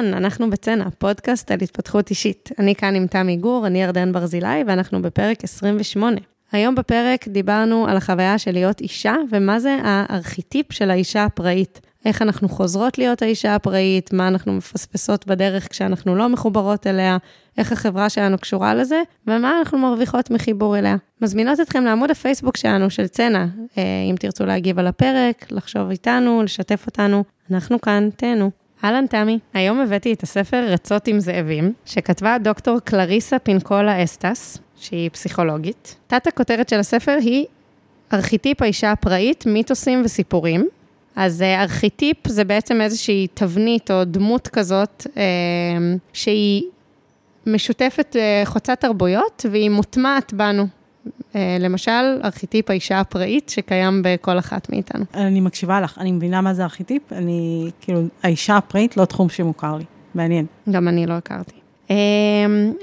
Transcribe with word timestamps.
אהלן, 0.00 0.14
אנחנו 0.14 0.50
בצנע, 0.50 0.84
פודקאסט 0.98 1.50
על 1.50 1.58
התפתחות 1.62 2.10
אישית. 2.10 2.48
אני 2.58 2.74
כאן 2.74 2.94
עם 2.94 3.06
תמי 3.06 3.36
גור, 3.36 3.66
אני 3.66 3.82
ירדן 3.82 4.12
ברזילי, 4.12 4.64
ואנחנו 4.66 5.02
בפרק 5.02 5.44
28. 5.44 6.20
היום 6.52 6.74
בפרק 6.74 7.28
דיברנו 7.28 7.86
על 7.88 7.96
החוויה 7.96 8.38
של 8.38 8.52
להיות 8.52 8.80
אישה, 8.80 9.14
ומה 9.30 9.60
זה 9.60 9.76
הארכיטיפ 9.82 10.72
של 10.72 10.90
האישה 10.90 11.24
הפראית. 11.24 11.80
איך 12.04 12.22
אנחנו 12.22 12.48
חוזרות 12.48 12.98
להיות 12.98 13.22
האישה 13.22 13.54
הפראית, 13.54 14.12
מה 14.12 14.28
אנחנו 14.28 14.52
מפספסות 14.52 15.26
בדרך 15.26 15.70
כשאנחנו 15.70 16.16
לא 16.16 16.28
מחוברות 16.28 16.86
אליה, 16.86 17.16
איך 17.58 17.72
החברה 17.72 18.08
שלנו 18.08 18.38
קשורה 18.38 18.74
לזה, 18.74 19.02
ומה 19.26 19.58
אנחנו 19.58 19.78
מרוויחות 19.78 20.30
מחיבור 20.30 20.78
אליה. 20.78 20.96
מזמינות 21.22 21.60
אתכם 21.60 21.84
לעמוד 21.84 22.10
הפייסבוק 22.10 22.56
שלנו, 22.56 22.90
של 22.90 23.06
צנע, 23.06 23.46
אה, 23.78 23.82
אם 24.10 24.14
תרצו 24.18 24.46
להגיב 24.46 24.78
על 24.78 24.86
הפרק, 24.86 25.46
לחשוב 25.50 25.90
איתנו, 25.90 26.42
לשתף 26.42 26.86
אותנו, 26.86 27.24
אנחנו 27.50 27.80
כאן, 27.80 28.08
תהנו. 28.16 28.50
אהלן 28.84 29.06
תמי, 29.06 29.38
היום 29.54 29.80
הבאתי 29.80 30.12
את 30.12 30.22
הספר 30.22 30.64
רצות 30.68 31.08
עם 31.08 31.20
זאבים, 31.20 31.72
שכתבה 31.86 32.36
דוקטור 32.38 32.80
קלריסה 32.80 33.38
פינקולה 33.38 34.04
אסטס, 34.04 34.58
שהיא 34.76 35.10
פסיכולוגית. 35.10 35.96
תת 36.06 36.26
הכותרת 36.26 36.68
של 36.68 36.78
הספר 36.78 37.16
היא 37.20 37.46
ארכיטיפ 38.12 38.62
האישה 38.62 38.92
הפראית, 38.92 39.46
מיתוסים 39.46 40.02
וסיפורים. 40.04 40.68
אז 41.16 41.42
אה, 41.42 41.62
ארכיטיפ 41.62 42.28
זה 42.28 42.44
בעצם 42.44 42.80
איזושהי 42.80 43.26
תבנית 43.34 43.90
או 43.90 44.04
דמות 44.04 44.48
כזאת, 44.48 45.06
אה, 45.16 45.22
שהיא 46.12 46.62
משותפת, 47.46 48.16
אה, 48.18 48.42
חוצת 48.44 48.80
תרבויות, 48.80 49.46
והיא 49.50 49.70
מוטמעת 49.70 50.32
בנו. 50.32 50.66
למשל, 51.60 52.20
ארכיטיפ 52.24 52.70
האישה 52.70 53.00
הפראית 53.00 53.48
שקיים 53.48 54.02
בכל 54.04 54.38
אחת 54.38 54.70
מאיתנו. 54.70 55.04
אני 55.14 55.40
מקשיבה 55.40 55.80
לך, 55.80 55.98
אני 55.98 56.12
מבינה 56.12 56.40
מה 56.40 56.54
זה 56.54 56.64
ארכיטיפ, 56.64 57.12
אני, 57.12 57.70
כאילו, 57.80 58.02
האישה 58.22 58.56
הפראית 58.56 58.96
לא 58.96 59.04
תחום 59.04 59.28
שמוכר 59.28 59.76
לי, 59.76 59.84
מעניין. 60.14 60.46
גם 60.70 60.88
אני 60.88 61.06
לא 61.06 61.12
הכרתי. 61.12 61.60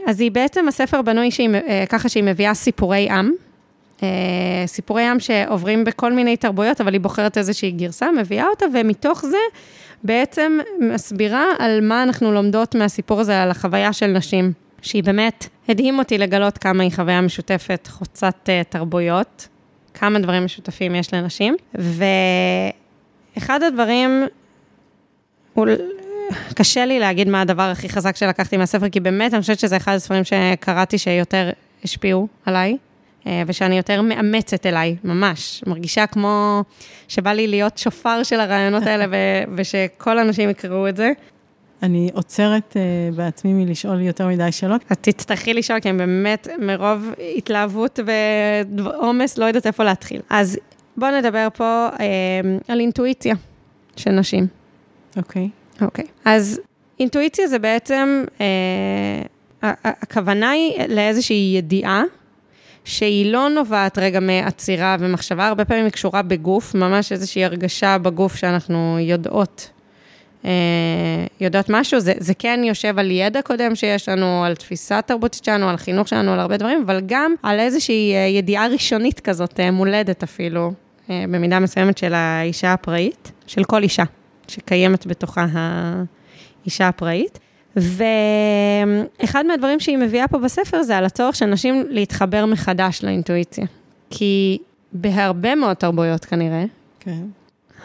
אז 0.06 0.20
היא 0.20 0.32
בעצם, 0.32 0.68
הספר 0.68 1.02
בנוי 1.02 1.32
שהיא, 1.32 1.50
ככה 1.90 2.10
שהיא 2.10 2.24
מביאה 2.24 2.54
סיפורי 2.54 3.10
עם, 3.10 3.32
אה, 4.04 4.64
סיפורי 4.66 5.04
ים 5.04 5.20
שעוברים 5.20 5.84
בכל 5.84 6.14
מיני 6.14 6.38
תרבויות, 6.38 6.82
אבל 6.82 6.94
היא 6.94 7.02
בוחרת 7.02 7.38
איזושהי 7.38 7.72
גרסה, 7.72 8.12
מביאה 8.12 8.46
אותה, 8.48 8.66
ומתוך 8.74 9.26
זה 9.26 9.38
בעצם 10.04 10.58
מסבירה 10.80 11.46
על 11.60 11.80
מה 11.82 12.04
אנחנו 12.04 12.32
לומדות 12.32 12.76
מהסיפור 12.76 13.20
הזה, 13.20 13.44
על 13.44 13.52
החוויה 13.52 13.94
של 13.94 14.08
נשים, 14.08 14.52
שהיא 14.82 15.04
באמת 15.04 15.48
הדהים 15.70 16.00
אותי 16.00 16.18
לגלות 16.18 16.58
כמה 16.58 16.84
היא 16.84 16.92
חוויה 16.96 17.22
משותפת, 17.22 17.88
חוצת 17.92 18.36
uh, 18.50 18.70
תרבויות, 18.70 19.48
כמה 19.94 20.20
דברים 20.20 20.46
משותפים 20.46 20.96
יש 20.96 21.14
לנשים, 21.14 21.56
ואחד 23.36 23.64
הדברים, 23.64 24.26
הוא... 25.54 25.68
קשה 26.56 26.86
לי 26.86 27.00
להגיד 27.00 27.30
מה 27.30 27.42
הדבר 27.42 27.64
הכי 27.64 27.90
חזק 27.90 28.16
שלקחתי 28.16 28.58
מהספר, 28.58 28.90
כי 28.90 29.00
באמת 29.00 29.34
אני 29.34 29.42
חושבת 29.42 29.60
שזה 29.60 29.78
אחד 29.78 29.96
הספרים 29.96 30.24
שקראתי 30.24 30.98
שיותר 30.98 31.50
השפיעו 31.84 32.28
עליי. 32.46 32.78
אה, 33.28 33.44
ושאני 33.48 33.78
יותר 33.78 34.02
מאמצת 34.02 34.66
אליי, 34.66 34.96
ממש. 35.04 35.64
מרגישה 35.68 36.08
כמו 36.08 36.64
שבא 37.08 37.32
לי 37.32 37.48
להיות 37.48 37.78
שופר 37.78 38.24
של 38.24 38.40
הרעיונות 38.40 38.84
האלה, 38.84 39.06
ו- 39.12 39.54
ושכל 39.56 40.18
האנשים 40.18 40.50
יקראו 40.50 40.88
את 40.88 40.98
זה. 40.98 41.12
אני 41.84 42.10
עוצרת 42.14 42.74
uh, 42.74 43.16
בעצמי 43.16 43.54
מלשאול 43.54 44.02
יותר 44.02 44.28
מדי 44.28 44.52
שאלות. 44.52 44.82
את 44.92 44.98
תצטרכי 45.02 45.54
לשאול, 45.54 45.80
כי 45.80 45.90
הם 45.90 45.98
באמת 45.98 46.48
מרוב 46.60 47.14
התלהבות 47.38 48.00
ועומס, 48.78 49.38
לא 49.38 49.46
יודעת 49.46 49.68
איפה 49.68 49.84
להתחיל. 49.84 50.22
אז 50.30 50.60
בואו 50.98 51.18
נדבר 51.18 51.48
פה 51.54 51.88
uh, 51.94 52.00
על 52.68 52.80
אינטואיציה 52.80 53.36
של 53.96 54.12
נשים. 54.12 54.48
אוקיי. 55.18 55.50
Okay. 55.80 55.84
אוקיי. 55.84 56.06
Okay. 56.06 56.08
אז 56.26 56.62
אינטואיציה 57.00 57.48
זה 57.48 57.60
בעצם, 57.60 58.24
uh, 58.38 58.42
הכוונה 59.62 60.50
היא 60.50 60.88
לאיזושהי 60.88 61.54
ידיעה 61.58 62.04
שהיא 62.86 63.32
לא 63.32 63.50
נובעת 63.50 63.98
רגע 63.98 64.20
מעצירה 64.20 64.98
ומחשבה, 65.00 65.48
הרבה 65.48 65.66
פעמים 65.66 65.84
היא 65.84 65.92
קשורה 65.92 66.22
בגוף, 66.22 66.76
ממש 66.76 67.12
איזושהי 67.12 67.46
הרגשה 67.46 67.98
בגוף 67.98 68.36
שאנחנו 68.36 68.98
יודעות, 69.00 69.70
יודעות 71.40 71.66
משהו, 71.70 72.00
זה, 72.00 72.14
זה 72.18 72.34
כן 72.34 72.60
יושב 72.64 73.00
על 73.00 73.12
ידע 73.12 73.42
קודם 73.42 73.76
שיש 73.76 74.10
לנו, 74.10 74.46
על 74.46 74.56
תפיסה 74.56 75.02
תרבותית 75.02 75.44
שלנו, 75.44 75.70
על 75.70 75.78
חינוך 75.78 76.08
שלנו, 76.08 76.34
על 76.34 76.40
הרבה 76.40 76.58
דברים, 76.58 76.84
אבל 76.86 77.02
גם 77.06 77.34
על 77.44 77.60
איזושהי 77.60 78.14
אה, 78.16 78.20
ידיעה 78.20 78.68
ראשונית 78.68 79.20
כזאת, 79.20 79.60
אה, 79.60 79.72
מולדת 79.72 80.24
אפילו, 80.24 80.72
אה, 81.10 81.26
במידה 81.28 81.60
מסוימת 81.60 81.98
של 81.98 82.14
האישה 82.14 82.74
הפראית, 82.74 83.32
של 83.48 83.64
כל 83.64 83.84
אישה 83.84 84.04
שקיימת 84.48 85.08
בתוכה 85.08 85.46
האישה 86.64 86.88
הפראית. 86.88 87.40
ואחד 87.76 89.46
מהדברים 89.46 89.80
שהיא 89.80 89.98
מביאה 89.98 90.28
פה 90.28 90.38
בספר 90.38 90.84
זה 90.84 90.98
על 90.98 91.06
הצורך 91.06 91.36
של 91.36 91.46
נשים 91.46 91.84
להתחבר 91.90 92.46
מחדש 92.46 93.04
לאינטואיציה. 93.04 93.66
כי 94.10 94.58
בהרבה 94.94 95.56
מאוד 95.56 95.74
תרבויות 95.74 96.26
כנראה, 96.26 96.64
כן. 97.00 97.24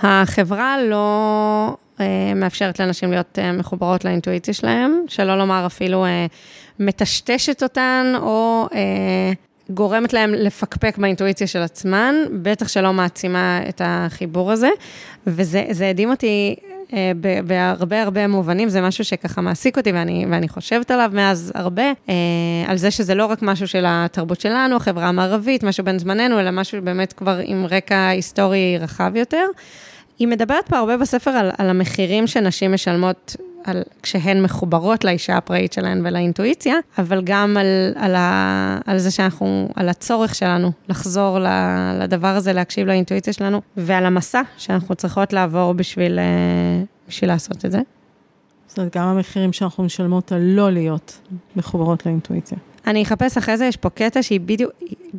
החברה 0.03 0.83
לא 0.83 1.07
אה, 1.69 1.75
מאפשרת 2.37 2.81
לנשים 2.81 3.11
להיות 3.11 3.39
אה, 3.39 3.53
מחוברות 3.53 4.05
לאינטואיציה 4.05 4.55
שלהן, 4.55 4.93
שלא 5.09 5.39
לומר 5.39 5.67
אפילו 5.67 6.05
אה, 6.05 6.27
מטשטשת 6.79 7.63
אותן, 7.63 8.13
או 8.17 8.69
אה, 8.75 9.33
גורמת 9.71 10.13
להן 10.13 10.31
לפקפק 10.31 10.99
באינטואיציה 10.99 11.47
של 11.47 11.63
עצמן, 11.63 12.15
בטח 12.43 12.69
שלא 12.69 12.93
מעצימה 12.93 13.61
את 13.69 13.83
החיבור 13.85 14.53
הזה. 14.53 14.71
וזה 15.27 15.89
הדהים 15.91 16.11
אותי 16.11 16.55
אה, 16.93 17.13
בהרבה 17.45 18.03
הרבה 18.03 18.27
מובנים, 18.27 18.69
זה 18.69 18.81
משהו 18.81 19.05
שככה 19.05 19.41
מעסיק 19.41 19.77
אותי 19.77 19.93
ואני, 19.93 20.27
ואני 20.31 20.49
חושבת 20.49 20.91
עליו 20.91 21.11
מאז 21.15 21.53
הרבה, 21.55 21.93
אה, 22.09 22.15
על 22.67 22.77
זה 22.77 22.91
שזה 22.91 23.15
לא 23.15 23.27
רק 23.27 23.39
משהו 23.43 23.69
של 23.69 23.85
התרבות 23.87 24.41
שלנו, 24.41 24.77
החברה 24.77 25.09
המערבית, 25.09 25.65
משהו 25.65 25.85
בין 25.85 25.99
זמננו, 25.99 26.41
אלא 26.41 26.51
משהו 26.51 26.83
באמת 26.83 27.13
כבר 27.13 27.39
עם 27.45 27.67
רקע 27.71 28.09
היסטורי 28.09 28.79
רחב 28.81 29.13
יותר. 29.17 29.47
היא 30.23 30.29
מדברת 30.29 30.69
פה 30.69 30.79
הרבה 30.79 30.97
בספר 30.97 31.31
על, 31.31 31.51
על 31.59 31.71
המחירים 31.71 32.27
שנשים 32.27 32.73
משלמות 32.73 33.37
על, 33.65 33.83
כשהן 34.03 34.43
מחוברות 34.43 35.05
לאישה 35.05 35.37
הפראית 35.37 35.73
שלהן 35.73 36.07
ולאינטואיציה, 36.07 36.75
אבל 36.99 37.23
גם 37.25 37.57
על, 37.57 37.67
על, 37.97 38.15
ה, 38.15 38.79
על 38.87 38.99
זה 38.99 39.11
שאנחנו, 39.11 39.69
על 39.77 39.89
הצורך 39.89 40.35
שלנו 40.35 40.73
לחזור 40.89 41.39
לדבר 42.01 42.29
הזה, 42.29 42.53
להקשיב 42.53 42.87
לאינטואיציה 42.87 43.33
שלנו, 43.33 43.61
ועל 43.77 44.07
המסע 44.07 44.43
שאנחנו 44.57 44.95
צריכות 44.95 45.33
לעבור 45.33 45.73
בשביל, 45.73 46.19
אה, 46.19 46.25
בשביל 47.09 47.31
לעשות 47.31 47.65
את 47.65 47.73
זה. 47.73 47.81
זאת 48.67 48.79
אומרת, 48.79 48.97
גם 48.97 49.05
המחירים 49.05 49.53
שאנחנו 49.53 49.85
משלמות 49.85 50.33
על 50.33 50.41
לא 50.41 50.71
להיות 50.71 51.19
מחוברות 51.57 52.07
לאינטואיציה. 52.07 52.59
אני 52.87 53.03
אחפש 53.03 53.39
אחרי 53.39 53.57
זה, 53.57 53.65
יש 53.65 53.77
פה 53.77 53.91
קטע 53.91 54.23
שהיא 54.23 54.41
בדיוק, 54.41 54.73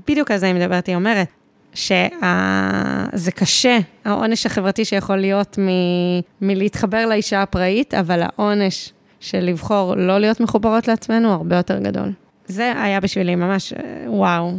בדיוק 0.08 0.32
על 0.32 0.38
זה 0.38 0.46
היא 0.46 0.56
מדברת, 0.56 0.88
היא 0.88 0.96
אומרת, 0.96 1.28
שזה 1.74 3.32
קשה, 3.36 3.78
העונש 4.06 4.46
החברתי 4.46 4.86
שיכול 4.86 5.18
להיות 5.18 5.60
מ, 5.60 5.68
מלהתחבר 6.42 7.06
לאישה 7.06 7.42
הפראית, 7.42 7.94
אבל 7.94 8.22
העונש 8.22 8.94
של 9.20 9.40
לבחור 9.40 9.96
לא 9.96 10.20
להיות 10.20 10.40
מחוברות 10.40 10.88
לעצמנו 10.88 11.34
הרבה 11.34 11.56
יותר 11.56 11.80
גדול. 11.80 12.12
זה 12.46 12.74
היה 12.76 13.00
בשבילי 13.00 13.36
ממש, 13.36 13.74
וואו, 14.08 14.52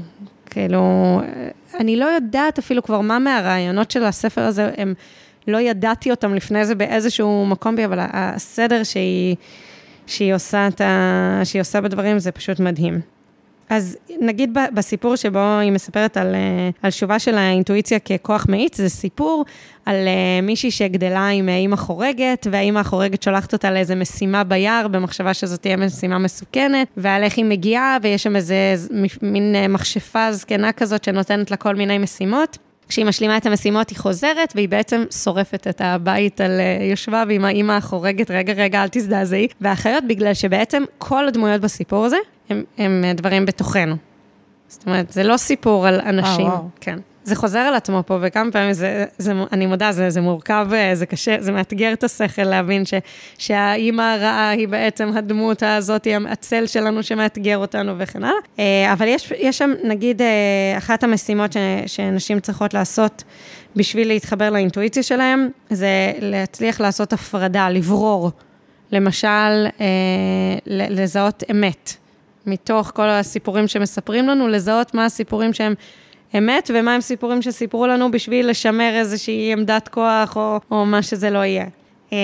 כאילו, 0.50 1.20
אני 1.80 1.96
לא 1.96 2.04
יודעת 2.04 2.58
אפילו 2.58 2.82
כבר 2.82 3.00
מה 3.00 3.18
מהרעיונות 3.18 3.90
של 3.90 4.04
הספר 4.04 4.40
הזה, 4.40 4.70
הם, 4.76 4.94
לא 5.48 5.60
ידעתי 5.60 6.10
אותם 6.10 6.34
לפני 6.34 6.66
זה 6.66 6.74
באיזשהו 6.74 7.46
מקום 7.46 7.76
בי, 7.76 7.84
אבל 7.84 7.98
הסדר 8.00 8.82
שהיא, 8.82 9.36
שהיא, 10.06 10.34
עושה, 10.34 10.68
ה, 10.80 11.40
שהיא 11.44 11.60
עושה 11.60 11.80
בדברים 11.80 12.18
זה 12.18 12.32
פשוט 12.32 12.60
מדהים. 12.60 13.00
אז 13.68 13.96
נגיד 14.20 14.58
בסיפור 14.74 15.16
שבו 15.16 15.58
היא 15.60 15.72
מספרת 15.72 16.16
על, 16.16 16.34
אה, 16.34 16.70
על 16.82 16.90
שובה 16.90 17.18
של 17.18 17.38
האינטואיציה 17.38 17.98
ככוח 17.98 18.46
מאיץ, 18.48 18.76
זה 18.76 18.88
סיפור 18.88 19.44
על 19.86 19.94
אה, 19.94 20.40
מישהי 20.42 20.70
שגדלה 20.70 21.28
עם 21.28 21.48
אה, 21.48 21.56
אימא 21.56 21.76
חורגת, 21.76 22.46
והאימא 22.50 22.78
החורגת 22.78 23.22
שולחת 23.22 23.52
אותה 23.52 23.70
לאיזה 23.70 23.94
משימה 23.94 24.44
ביער, 24.44 24.88
במחשבה 24.88 25.34
שזאת 25.34 25.62
תהיה 25.62 25.76
משימה 25.76 26.18
מסוכנת, 26.18 26.88
ועל 26.96 27.22
איך 27.22 27.36
היא 27.36 27.44
מגיעה, 27.44 27.96
ויש 28.02 28.22
שם 28.22 28.36
איזה 28.36 28.74
מין 29.22 29.54
מכשפה 29.68 30.32
זקנה 30.32 30.72
כזאת 30.72 31.04
שנותנת 31.04 31.50
לה 31.50 31.56
כל 31.56 31.74
מיני 31.74 31.98
משימות. 31.98 32.58
כשהיא 32.88 33.06
משלימה 33.06 33.36
את 33.36 33.46
המשימות, 33.46 33.90
היא 33.90 33.98
חוזרת, 33.98 34.52
והיא 34.54 34.68
בעצם 34.68 35.04
שורפת 35.24 35.66
את 35.66 35.80
הבית 35.80 36.40
על 36.40 36.60
יושבה, 36.90 37.24
ועם 37.28 37.44
האימא 37.44 37.72
החורגת, 37.72 38.30
רגע, 38.30 38.52
רגע, 38.52 38.82
אל 38.82 38.88
תזדעזעי. 38.90 39.48
והאחיות, 39.60 40.04
בגלל 40.08 40.34
שבעצם 40.34 40.82
כל 40.98 41.28
הדמויות 41.28 41.60
בסיפור 41.60 42.04
הזה, 42.04 42.16
הם, 42.50 42.64
הם 42.78 43.04
דברים 43.14 43.46
בתוכנו. 43.46 43.96
זאת 44.68 44.86
אומרת, 44.86 45.12
זה 45.12 45.22
לא 45.22 45.36
סיפור 45.36 45.86
על 45.86 46.00
אנשים. 46.00 46.46
אה, 46.46 46.60
כן. 46.80 46.98
זה 47.24 47.36
חוזר 47.36 47.58
על 47.58 47.74
עצמו 47.74 48.02
פה, 48.06 48.18
וכמה 48.22 48.52
פעמים 48.52 48.72
זה, 48.72 49.04
זה 49.18 49.32
אני 49.52 49.66
מודה, 49.66 49.92
זה, 49.92 50.10
זה 50.10 50.20
מורכב, 50.20 50.68
אה, 50.72 50.94
זה 50.94 51.06
קשה, 51.06 51.36
זה 51.40 51.52
מאתגר 51.52 51.92
את 51.92 52.04
השכל 52.04 52.42
להבין 52.42 52.84
ש, 52.84 52.94
שהאימא 53.38 54.02
הרעה 54.02 54.50
היא 54.50 54.68
בעצם 54.68 55.10
הדמות 55.16 55.62
הזאת, 55.62 56.06
הצל 56.28 56.66
שלנו 56.66 57.02
שמאתגר 57.02 57.58
אותנו 57.58 57.94
וכן 57.98 58.24
הלאה. 58.24 58.38
אה, 58.58 58.92
אבל 58.92 59.08
יש, 59.08 59.32
יש 59.38 59.58
שם, 59.58 59.72
נגיד, 59.84 60.22
אה, 60.22 60.78
אחת 60.78 61.04
המשימות 61.04 61.52
ש, 61.52 61.56
שנשים 61.86 62.40
צריכות 62.40 62.74
לעשות 62.74 63.24
בשביל 63.76 64.08
להתחבר 64.08 64.50
לאינטואיציה 64.50 65.02
שלהן, 65.02 65.48
זה 65.70 66.12
להצליח 66.20 66.80
לעשות 66.80 67.12
הפרדה, 67.12 67.70
לברור 67.70 68.30
למשל, 68.92 69.66
לזהות 70.66 71.42
אמת. 71.50 71.96
מתוך 72.46 72.92
כל 72.94 73.08
הסיפורים 73.08 73.68
שמספרים 73.68 74.28
לנו, 74.28 74.48
לזהות 74.48 74.94
מה 74.94 75.04
הסיפורים 75.04 75.52
שהם 75.52 75.74
אמת 76.38 76.70
ומה 76.74 76.94
הם 76.94 77.00
סיפורים 77.00 77.42
שסיפרו 77.42 77.86
לנו 77.86 78.10
בשביל 78.10 78.50
לשמר 78.50 78.92
איזושהי 78.94 79.52
עמדת 79.52 79.88
כוח 79.88 80.36
או, 80.36 80.60
או 80.70 80.86
מה 80.86 81.02
שזה 81.02 81.30
לא 81.30 81.38
יהיה. 81.38 81.66
אה, 82.12 82.18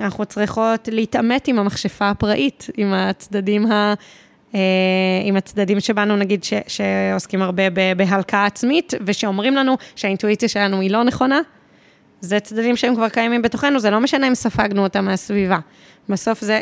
אנחנו 0.00 0.24
צריכות 0.24 0.88
להתעמת 0.92 1.48
עם 1.48 1.58
המכשפה 1.58 2.10
הפראית, 2.10 2.66
עם 2.76 2.92
הצדדים 2.92 3.72
ה... 3.72 3.94
אה, 4.54 4.60
עם 5.24 5.36
הצדדים 5.36 5.80
שבנו, 5.80 6.16
נגיד, 6.16 6.44
ש, 6.44 6.52
שעוסקים 6.66 7.42
הרבה 7.42 7.62
בהלקאה 7.96 8.46
עצמית, 8.46 8.94
ושאומרים 9.06 9.54
לנו 9.54 9.76
שהאינטואיציה 9.96 10.48
שלנו 10.48 10.80
היא 10.80 10.90
לא 10.90 11.04
נכונה, 11.04 11.40
זה 12.20 12.40
צדדים 12.40 12.76
שהם 12.76 12.94
כבר 12.94 13.08
קיימים 13.08 13.42
בתוכנו, 13.42 13.78
זה 13.78 13.90
לא 13.90 14.00
משנה 14.00 14.28
אם 14.28 14.34
ספגנו 14.34 14.82
אותם 14.82 15.04
מהסביבה. 15.04 15.58
בסוף 16.08 16.40
זה 16.40 16.60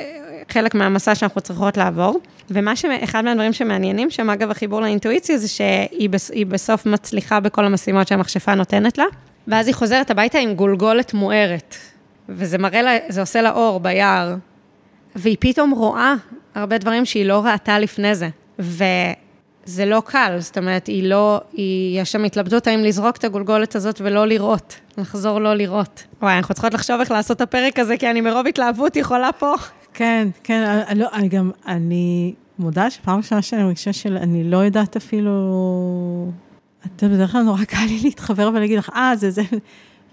חלק 0.48 0.74
מהמסע 0.74 1.14
שאנחנו 1.14 1.40
צריכות 1.40 1.76
לעבור. 1.76 2.20
ומה 2.50 2.76
ש... 2.76 2.84
אחד 2.84 3.24
מהדברים 3.24 3.52
שמעניינים 3.52 4.10
שם, 4.10 4.30
אגב, 4.30 4.50
החיבור 4.50 4.80
לאינטואיציה, 4.80 5.38
זה 5.38 5.48
שהיא 5.48 6.46
בסוף 6.48 6.86
מצליחה 6.86 7.40
בכל 7.40 7.64
המשימות 7.64 8.08
שהמכשפה 8.08 8.54
נותנת 8.54 8.98
לה, 8.98 9.04
ואז 9.48 9.66
היא 9.66 9.74
חוזרת 9.74 10.10
הביתה 10.10 10.38
עם 10.38 10.54
גולגולת 10.54 11.14
מוארת. 11.14 11.76
וזה 12.28 12.58
מראה 12.58 12.82
לה, 12.82 12.98
זה 13.08 13.20
עושה 13.20 13.42
לה 13.42 13.52
אור 13.52 13.80
ביער, 13.80 14.34
והיא 15.16 15.36
פתאום 15.40 15.70
רואה 15.70 16.14
הרבה 16.54 16.78
דברים 16.78 17.04
שהיא 17.04 17.26
לא 17.26 17.44
ראתה 17.44 17.78
לפני 17.78 18.14
זה. 18.14 18.28
וזה 18.58 19.84
לא 19.86 20.02
קל, 20.06 20.36
זאת 20.38 20.58
אומרת, 20.58 20.86
היא 20.86 21.08
לא, 21.08 21.40
היא, 21.52 22.00
יש 22.00 22.12
שם 22.12 22.24
התלבטות 22.24 22.66
האם 22.66 22.80
לזרוק 22.80 23.16
את 23.16 23.24
הגולגולת 23.24 23.76
הזאת 23.76 24.00
ולא 24.04 24.26
לראות, 24.26 24.76
לחזור 24.98 25.38
לא 25.38 25.54
לראות. 25.54 26.02
וואי, 26.22 26.36
אנחנו 26.36 26.54
צריכות 26.54 26.74
לחשוב 26.74 27.00
איך 27.00 27.10
לעשות 27.10 27.36
את 27.36 27.40
הפרק 27.40 27.78
הזה, 27.78 27.96
כי 27.96 28.10
אני 28.10 28.20
מרוב 28.20 28.46
התלהבות 28.46 28.96
יכולה 28.96 29.32
פה. 29.32 29.54
כן, 29.94 30.28
כן, 30.44 30.62
אני, 30.88 31.00
לא, 31.00 31.08
אני 31.12 31.28
גם, 31.28 31.50
אני 31.66 32.34
מודה 32.58 32.90
שפעם 32.90 33.16
ראשונה 33.18 33.42
שאני 33.42 33.62
מרגישה 33.62 33.92
של, 33.92 34.16
אני 34.16 34.44
לא 34.44 34.56
יודעת 34.56 34.96
אפילו, 34.96 35.32
אתה 36.86 37.08
בדרך 37.08 37.32
כלל 37.32 37.42
נורא 37.42 37.64
קל 37.64 37.84
לי 37.88 38.00
להתחבר 38.02 38.50
ולהגיד 38.54 38.78
לך, 38.78 38.90
אה, 38.94 39.12
זה 39.16 39.30
זה, 39.30 39.42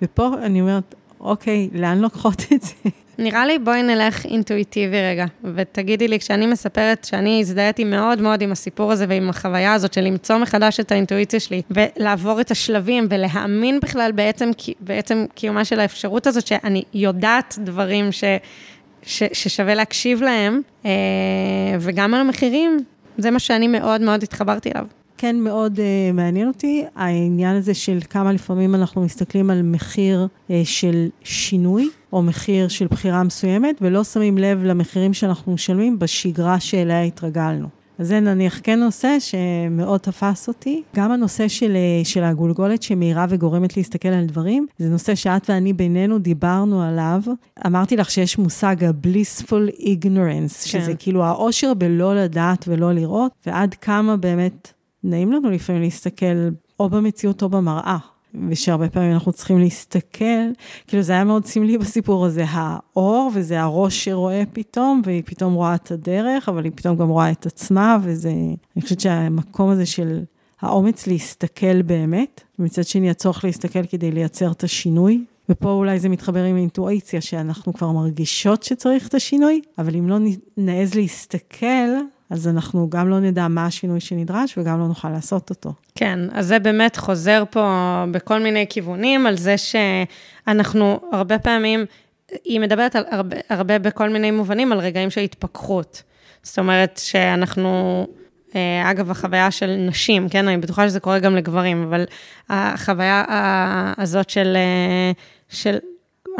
ופה 0.02 0.30
אני 0.42 0.62
אומרת, 0.62 0.96
אוקיי, 1.20 1.70
לאן 1.74 2.00
לוקחות 2.00 2.44
את 2.54 2.62
זה? 2.62 2.90
נראה 3.18 3.46
לי 3.46 3.60
בואי 3.60 3.84
נלך 3.84 4.26
אינטואיטיבי 4.26 5.02
רגע, 5.02 5.26
ותגידי 5.56 6.08
לי, 6.08 6.20
כשאני 6.20 6.48
מספרת 6.48 7.04
שאני 7.04 7.40
הזדהיתי 7.42 7.84
מאוד 7.84 8.22
מאוד 8.22 8.42
עם 8.42 8.52
הסיפור 8.52 8.92
הזה 8.92 9.06
ועם 9.10 9.30
החוויה 9.30 9.74
הזאת 9.74 9.94
של 9.94 10.02
למצוא 10.02 10.38
מחדש 10.38 10.80
את 10.80 10.92
האינטואיציה 10.92 11.40
שלי, 11.40 11.62
ולעבור 11.72 12.42
את 12.42 12.52
השלבים 12.52 13.08
ולהאמין 13.10 13.80
בכלל 13.80 14.12
בעצם, 14.12 14.50
בעצם 14.80 15.26
קיומה 15.36 15.66
של 15.66 15.80
האפשרות 15.80 16.28
הזאת, 16.28 16.48
שאני 16.48 16.84
יודעת 16.94 17.56
דברים 17.64 18.12
ש... 18.12 18.24
ש, 19.04 19.24
ששווה 19.34 19.76
להקשיב 19.76 20.22
להם, 20.22 20.62
אה, 20.86 20.92
וגם 21.80 22.14
על 22.14 22.22
המחירים, 22.22 22.78
זה 23.18 23.32
מה 23.32 23.40
שאני 23.40 23.68
מאוד 23.68 24.02
מאוד 24.02 24.24
התחברתי 24.24 24.72
אליו. 24.72 24.86
כן 25.22 25.36
מאוד 25.40 25.78
uh, 25.78 26.14
מעניין 26.14 26.48
אותי, 26.48 26.86
העניין 26.96 27.56
הזה 27.56 27.74
של 27.74 28.00
כמה 28.10 28.34
לפעמים 28.34 28.76
אנחנו 28.76 29.02
מסתכלים 29.02 29.50
על 29.50 29.62
מחיר 29.62 30.28
uh, 30.48 30.52
של 30.64 31.10
שינוי, 31.24 31.90
או 32.14 32.22
מחיר 32.22 32.68
של 32.68 32.88
בחירה 32.88 33.24
מסוימת, 33.24 33.76
ולא 33.82 34.04
שמים 34.04 34.38
לב 34.38 34.64
למחירים 34.64 35.14
שאנחנו 35.14 35.54
משלמים 35.54 36.00
בשגרה 36.00 36.60
שאליה 36.60 37.04
התרגלנו. 37.04 37.68
אז 38.00 38.08
זה 38.08 38.20
נניח 38.20 38.60
כן 38.64 38.80
נושא 38.80 39.18
שמאוד 39.20 40.00
תפס 40.00 40.48
אותי. 40.48 40.84
גם 40.96 41.12
הנושא 41.12 41.48
של, 41.48 41.76
אה, 41.76 42.06
של 42.06 42.24
הגולגולת 42.24 42.84
שמאירה 42.84 43.26
וגורמת 43.30 43.78
להסתכל 43.78 44.08
על 44.08 44.26
דברים, 44.26 44.68
זה 44.78 44.90
נושא 44.90 45.16
שאת 45.16 45.50
ואני 45.50 45.74
בינינו 45.74 46.20
דיברנו 46.20 46.84
עליו. 46.84 47.22
אמרתי 47.66 47.98
לך 47.98 48.12
שיש 48.12 48.38
מושג 48.38 48.84
ה-blissful 48.84 49.82
ignorance, 49.82 50.72
כן. 50.72 50.82
שזה 50.82 50.94
כאילו 51.00 51.24
העושר 51.24 51.74
בלא 51.74 52.16
לדעת 52.16 52.66
ולא 52.68 52.94
לראות, 52.94 53.32
ועד 53.46 53.74
כמה 53.74 54.18
באמת 54.18 54.74
נעים 55.04 55.32
לנו 55.32 55.50
לפעמים 55.50 55.82
להסתכל 55.82 56.50
או 56.80 56.90
במציאות 56.90 57.44
או 57.44 57.50
במראה. 57.50 57.98
ושהרבה 58.50 58.90
פעמים 58.90 59.12
אנחנו 59.12 59.32
צריכים 59.32 59.60
להסתכל, 59.60 60.46
כאילו 60.88 61.04
זה 61.04 61.14
היה 61.14 61.24
מאוד 61.24 61.46
סמלי 61.46 61.78
בסיפור 61.78 62.26
הזה, 62.26 62.46
האור, 62.48 63.32
וזה 63.34 63.62
הראש 63.62 64.06
שרואה 64.06 64.44
פתאום, 64.54 65.02
והיא 65.06 65.24
פתאום 65.26 65.54
רואה 65.54 65.76
את 65.76 65.92
הדרך, 65.92 66.50
אבל 66.50 66.64
היא 66.64 66.72
פתאום 66.76 66.98
גם 66.98 67.10
רואה 67.10 67.32
את 67.32 67.46
עצמה, 67.46 67.98
וזה, 68.02 68.30
אני 68.76 68.82
חושבת 68.82 69.00
שהמקום 69.00 69.70
הזה 69.70 69.86
של 69.86 70.24
האומץ 70.62 71.08
להסתכל 71.08 71.82
באמת, 71.82 72.42
ומצד 72.60 72.84
שני 72.84 73.10
הצורך 73.10 73.46
להסתכל 73.46 73.86
כדי 73.86 74.12
לייצר 74.12 74.52
את 74.52 74.64
השינוי, 74.64 75.24
ופה 75.50 75.72
אולי 75.72 76.00
זה 76.00 76.10
מתחבר 76.10 76.44
עם 76.44 76.56
האינטואיציה, 76.56 77.22
שאנחנו 77.22 77.74
כבר 77.74 77.92
מרגישות 77.92 78.64
שצריך 78.64 79.08
את 79.08 79.14
השינוי, 79.14 79.62
אבל 79.78 79.96
אם 79.96 80.10
לא 80.10 80.18
נעז 80.58 80.96
להסתכל, 80.96 81.90
אז 82.30 82.48
אנחנו 82.48 82.90
גם 82.90 83.10
לא 83.10 83.20
נדע 83.20 83.48
מה 83.48 83.66
השינוי 83.66 84.00
שנדרש 84.00 84.58
וגם 84.58 84.80
לא 84.80 84.88
נוכל 84.88 85.10
לעשות 85.10 85.50
אותו. 85.50 85.74
כן, 85.96 86.20
אז 86.32 86.48
זה 86.48 86.60
באמת 86.60 86.96
חוזר 86.96 87.44
פה 87.50 88.06
בכל 88.12 88.40
מיני 88.40 88.66
כיוונים, 88.70 89.28
על 89.28 89.38
זה 89.38 89.56
שאנחנו 89.58 91.00
הרבה 91.12 91.40
פעמים, 91.40 91.86
היא 92.44 92.60
מדברת 92.60 92.96
על 92.96 93.04
הרבה, 93.10 93.38
הרבה 93.50 93.80
בכל 93.80 94.10
מיני 94.10 94.32
מובנים 94.32 94.72
על 94.72 94.80
רגעים 94.80 95.10
של 95.10 95.22
התפכחות. 95.22 96.04
זאת 96.44 96.60
אומרת 96.60 97.00
שאנחנו, 97.04 98.08
אה, 98.56 98.92
אגב, 98.92 99.12
החוויה 99.12 99.52
של 99.52 99.76
נשים, 99.88 100.30
כן, 100.30 100.48
אני 100.48 100.58
בטוחה 100.58 100.88
שזה 100.88 101.00
קורה 101.00 101.20
גם 101.20 101.36
לגברים, 101.36 101.84
אבל 101.84 102.06
החוויה 102.50 103.24
הזאת 103.98 104.30
של, 104.30 104.54
אה, 104.56 105.12
של 105.50 105.78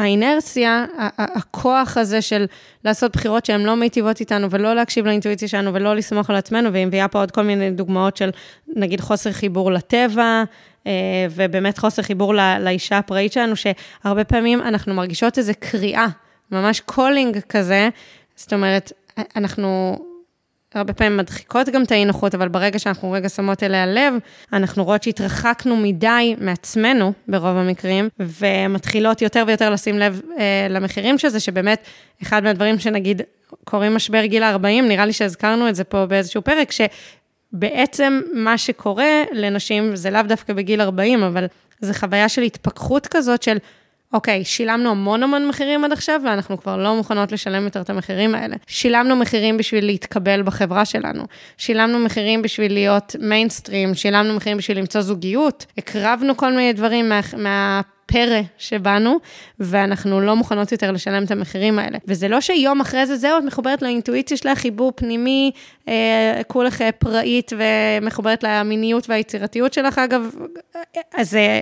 האינרסיה, 0.00 0.84
הכוח 1.18 1.96
הזה 1.96 2.22
של 2.22 2.46
לעשות 2.84 3.12
בחירות 3.16 3.46
שהן 3.46 3.60
לא 3.60 3.76
מיטיבות 3.76 4.20
איתנו, 4.20 4.50
ולא 4.50 4.74
להקשיב 4.74 5.06
לאינטואיציה 5.06 5.48
שלנו, 5.48 5.74
ולא 5.74 5.96
לסמוך 5.96 6.30
על 6.30 6.36
עצמנו, 6.36 6.72
והיא 6.72 6.86
מביאה 6.86 7.08
פה 7.08 7.20
עוד 7.20 7.30
כל 7.30 7.42
מיני 7.42 7.70
דוגמאות 7.70 8.16
של, 8.16 8.30
נגיד, 8.76 9.00
חוסר 9.00 9.32
חיבור 9.32 9.72
לטבע, 9.72 10.44
אה, 10.86 10.92
ובאמת 11.30 11.78
חוסר 11.78 12.02
חיבור 12.02 12.34
לאישה 12.60 12.98
הפראית 12.98 13.32
שלנו, 13.32 13.54
שהרבה 13.56 14.24
פעמים 14.24 14.62
אנחנו 14.62 14.94
מרגישות 14.94 15.38
איזו 15.38 15.52
קריאה, 15.60 16.06
ממש 16.50 16.80
calling 16.80 17.38
כזה, 17.48 17.88
זאת 18.36 18.52
אומרת, 18.52 18.92
אנחנו 19.36 19.98
הרבה 20.74 20.92
פעמים 20.92 21.16
מדחיקות 21.16 21.68
גם 21.68 21.82
את 21.82 21.92
האי-נוחות, 21.92 22.34
אבל 22.34 22.48
ברגע 22.48 22.78
שאנחנו 22.78 23.12
רגע 23.12 23.28
שמות 23.28 23.62
אליה 23.62 23.86
לב, 23.86 24.14
אנחנו 24.52 24.84
רואות 24.84 25.02
שהתרחקנו 25.02 25.76
מדי 25.76 26.34
מעצמנו, 26.40 27.12
ברוב 27.28 27.56
המקרים, 27.56 28.08
ומתחילות 28.18 29.22
יותר 29.22 29.44
ויותר 29.46 29.70
לשים 29.70 29.98
לב 29.98 30.20
אה, 30.38 30.66
למחירים 30.70 31.18
של 31.18 31.28
זה, 31.28 31.40
שבאמת, 31.40 31.84
אחד 32.22 32.42
מהדברים 32.42 32.78
שנגיד 32.78 33.22
קוראים 33.64 33.94
משבר 33.94 34.24
גיל 34.24 34.42
ה-40, 34.42 34.82
נראה 34.82 35.06
לי 35.06 35.12
שהזכרנו 35.12 35.68
את 35.68 35.74
זה 35.74 35.84
פה 35.84 36.06
באיזשהו 36.06 36.42
פרק, 36.42 36.70
שבעצם 36.72 38.20
מה 38.34 38.58
שקורה 38.58 39.22
לנשים, 39.32 39.96
זה 39.96 40.10
לאו 40.10 40.22
דווקא 40.22 40.52
בגיל 40.52 40.80
40, 40.80 41.22
אבל 41.22 41.46
זה 41.80 41.94
חוויה 41.94 42.28
של 42.28 42.42
התפכחות 42.42 43.06
כזאת 43.06 43.42
של... 43.42 43.56
אוקיי, 44.12 44.44
שילמנו 44.44 44.90
המון 44.90 45.22
המון 45.22 45.48
מחירים 45.48 45.84
עד 45.84 45.92
עכשיו, 45.92 46.20
ואנחנו 46.24 46.58
כבר 46.58 46.76
לא 46.76 46.96
מוכנות 46.96 47.32
לשלם 47.32 47.64
יותר 47.64 47.80
את 47.80 47.90
המחירים 47.90 48.34
האלה. 48.34 48.56
שילמנו 48.66 49.16
מחירים 49.16 49.56
בשביל 49.56 49.86
להתקבל 49.86 50.42
בחברה 50.42 50.84
שלנו. 50.84 51.22
שילמנו 51.58 51.98
מחירים 51.98 52.42
בשביל 52.42 52.72
להיות 52.72 53.16
מיינסטרים, 53.20 53.94
שילמנו 53.94 54.36
מחירים 54.36 54.58
בשביל 54.58 54.78
למצוא 54.78 55.00
זוגיות. 55.00 55.66
הקרבנו 55.78 56.36
כל 56.36 56.52
מיני 56.52 56.72
דברים 56.72 57.08
מה... 57.08 57.20
מה... 57.36 57.80
פרא 58.12 58.40
שבנו, 58.58 59.16
ואנחנו 59.60 60.20
לא 60.20 60.36
מוכנות 60.36 60.72
יותר 60.72 60.90
לשלם 60.90 61.24
את 61.24 61.30
המחירים 61.30 61.78
האלה. 61.78 61.98
וזה 62.06 62.28
לא 62.28 62.40
שיום 62.40 62.80
אחרי 62.80 63.06
זה, 63.06 63.16
זהו, 63.16 63.38
את 63.38 63.44
מחוברת 63.44 63.82
לאינטואיציה 63.82 64.36
שלך, 64.36 64.58
חיבור 64.58 64.92
פנימי, 64.96 65.50
אה, 65.88 66.40
כולך 66.46 66.84
פראית 66.98 67.52
ומחוברת 67.56 68.42
למיניות 68.42 69.10
והיצירתיות 69.10 69.72
שלך, 69.72 69.98
אגב, 69.98 70.34
אז 71.14 71.30
זה, 71.30 71.60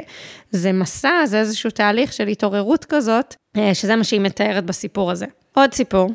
זה 0.50 0.73
מסע, 0.73 1.11
זה 1.25 1.38
איזשהו 1.40 1.71
תהליך 1.71 2.12
של 2.12 2.28
התעוררות 2.28 2.85
כזאת, 2.85 3.35
אה, 3.57 3.75
שזה 3.75 3.97
מה 3.97 4.05
שהיא 4.05 4.21
מתארת 4.21 4.64
בסיפור 4.64 5.11
הזה. 5.11 5.26
עוד 5.55 5.75
סיפור, 5.75 6.11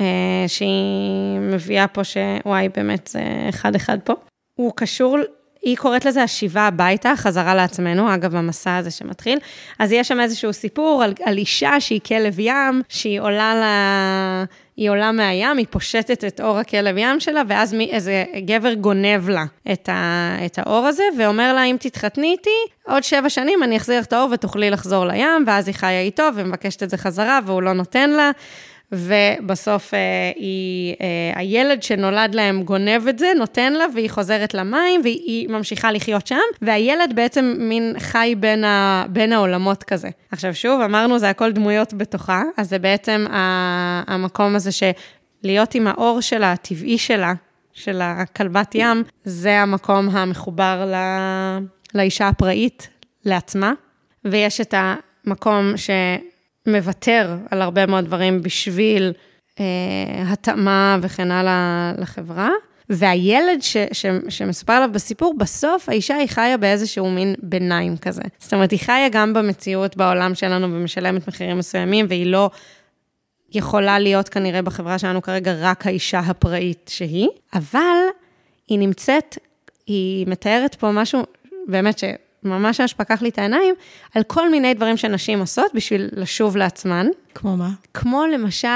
אה, 0.00 0.44
שהיא 0.46 1.38
מביאה 1.40 1.88
פה, 1.88 2.02
שוואי, 2.04 2.68
באמת, 2.68 3.06
זה 3.06 3.20
אחד-אחד 3.48 3.98
פה. 4.04 4.12
הוא 4.54 4.72
קשור 4.76 5.18
היא 5.66 5.76
קוראת 5.76 6.04
לזה 6.04 6.22
השיבה 6.22 6.66
הביתה, 6.66 7.12
חזרה 7.16 7.54
לעצמנו, 7.54 8.14
אגב, 8.14 8.36
המסע 8.36 8.76
הזה 8.76 8.90
שמתחיל. 8.90 9.38
אז 9.78 9.92
יש 9.92 10.08
שם 10.08 10.20
איזשהו 10.20 10.52
סיפור 10.52 11.02
על, 11.02 11.14
על 11.24 11.38
אישה 11.38 11.80
שהיא 11.80 12.00
כלב 12.06 12.38
ים, 12.38 12.82
שהיא 12.88 13.20
עולה 13.20 13.54
ל... 13.54 13.64
היא 14.76 14.90
עולה 14.90 15.12
מהים, 15.12 15.56
היא 15.56 15.66
פושטת 15.70 16.24
את 16.24 16.40
אור 16.40 16.58
הכלב 16.58 16.96
ים 16.98 17.20
שלה, 17.20 17.42
ואז 17.48 17.74
מי, 17.74 17.90
איזה 17.90 18.24
גבר 18.44 18.74
גונב 18.74 19.28
לה 19.28 19.44
את, 19.72 19.88
ה, 19.88 20.36
את 20.46 20.58
האור 20.58 20.86
הזה, 20.86 21.02
ואומר 21.18 21.54
לה, 21.54 21.64
אם 21.64 21.76
תתחתני 21.80 22.32
איתי, 22.32 22.50
עוד 22.86 23.02
שבע 23.02 23.30
שנים 23.30 23.62
אני 23.62 23.76
אחזיר 23.76 24.00
את 24.00 24.12
האור 24.12 24.28
ותוכלי 24.32 24.70
לחזור 24.70 25.06
לים, 25.06 25.44
ואז 25.46 25.68
היא 25.68 25.74
חיה 25.74 26.00
איתו 26.00 26.28
ומבקשת 26.34 26.82
את 26.82 26.90
זה 26.90 26.96
חזרה, 26.96 27.38
והוא 27.44 27.62
לא 27.62 27.72
נותן 27.72 28.10
לה. 28.10 28.30
ובסוף 28.92 29.94
אה, 29.94 29.98
היא, 30.36 30.94
אה, 31.00 31.40
הילד 31.40 31.82
שנולד 31.82 32.34
להם 32.34 32.62
גונב 32.62 33.08
את 33.08 33.18
זה, 33.18 33.26
נותן 33.38 33.72
לה, 33.72 33.84
והיא 33.94 34.10
חוזרת 34.10 34.54
למים, 34.54 35.00
והיא 35.04 35.48
ממשיכה 35.48 35.92
לחיות 35.92 36.26
שם, 36.26 36.36
והילד 36.62 37.12
בעצם 37.14 37.54
מין 37.58 37.94
חי 37.98 38.34
בין, 38.38 38.64
ה, 38.64 39.04
בין 39.08 39.32
העולמות 39.32 39.82
כזה. 39.82 40.08
עכשיו 40.30 40.54
שוב, 40.54 40.80
אמרנו, 40.80 41.18
זה 41.18 41.30
הכל 41.30 41.52
דמויות 41.52 41.94
בתוכה, 41.94 42.42
אז 42.56 42.68
זה 42.68 42.78
בעצם 42.78 43.26
המקום 44.06 44.56
הזה 44.56 44.70
שלהיות 44.72 45.74
עם 45.74 45.86
האור 45.86 46.20
שלה, 46.20 46.52
הטבעי 46.52 46.98
שלה, 46.98 47.32
של 47.72 48.00
הכלבת 48.02 48.74
ים, 48.74 49.02
זה 49.24 49.60
המקום 49.60 50.08
המחובר 50.08 50.92
ל... 50.92 50.94
לאישה 51.94 52.28
הפראית 52.28 52.88
לעצמה, 53.24 53.72
ויש 54.24 54.60
את 54.60 54.74
המקום 54.76 55.72
שמוותר 56.66 57.36
על 57.50 57.62
הרבה 57.62 57.86
מאוד 57.86 58.04
דברים 58.04 58.42
בשביל 58.42 59.12
אה, 59.60 59.64
התאמה 60.32 60.98
וכן 61.02 61.30
הלאה 61.30 61.92
לחברה. 61.98 62.50
והילד 62.90 63.62
ש, 63.62 63.76
ש, 63.92 64.06
שמסופר 64.28 64.72
עליו 64.72 64.88
בסיפור, 64.92 65.34
בסוף 65.38 65.88
האישה 65.88 66.14
היא 66.14 66.28
חיה 66.28 66.56
באיזשהו 66.56 67.10
מין 67.10 67.34
ביניים 67.42 67.96
כזה. 67.96 68.22
זאת 68.38 68.54
אומרת, 68.54 68.70
היא 68.70 68.80
חיה 68.80 69.08
גם 69.08 69.34
במציאות 69.34 69.96
בעולם 69.96 70.34
שלנו 70.34 70.66
ומשלמת 70.66 71.28
מחירים 71.28 71.58
מסוימים, 71.58 72.06
והיא 72.08 72.26
לא 72.26 72.50
יכולה 73.52 73.98
להיות 73.98 74.28
כנראה 74.28 74.62
בחברה 74.62 74.98
שלנו 74.98 75.22
כרגע 75.22 75.54
רק 75.60 75.86
האישה 75.86 76.18
הפראית 76.18 76.90
שהיא, 76.94 77.28
אבל 77.54 77.96
היא 78.68 78.78
נמצאת, 78.78 79.38
היא 79.86 80.26
מתארת 80.26 80.74
פה 80.74 80.90
משהו, 80.90 81.22
באמת 81.68 81.98
שממש 81.98 82.25
ממש 82.46 82.80
פקח 82.94 83.22
לי 83.22 83.28
את 83.28 83.38
העיניים, 83.38 83.74
על 84.14 84.22
כל 84.22 84.50
מיני 84.50 84.74
דברים 84.74 84.96
שנשים 84.96 85.40
עושות 85.40 85.74
בשביל 85.74 86.08
לשוב 86.12 86.56
לעצמן. 86.56 87.06
כמו 87.34 87.56
מה? 87.56 87.70
כמו 87.94 88.24
למשל, 88.32 88.68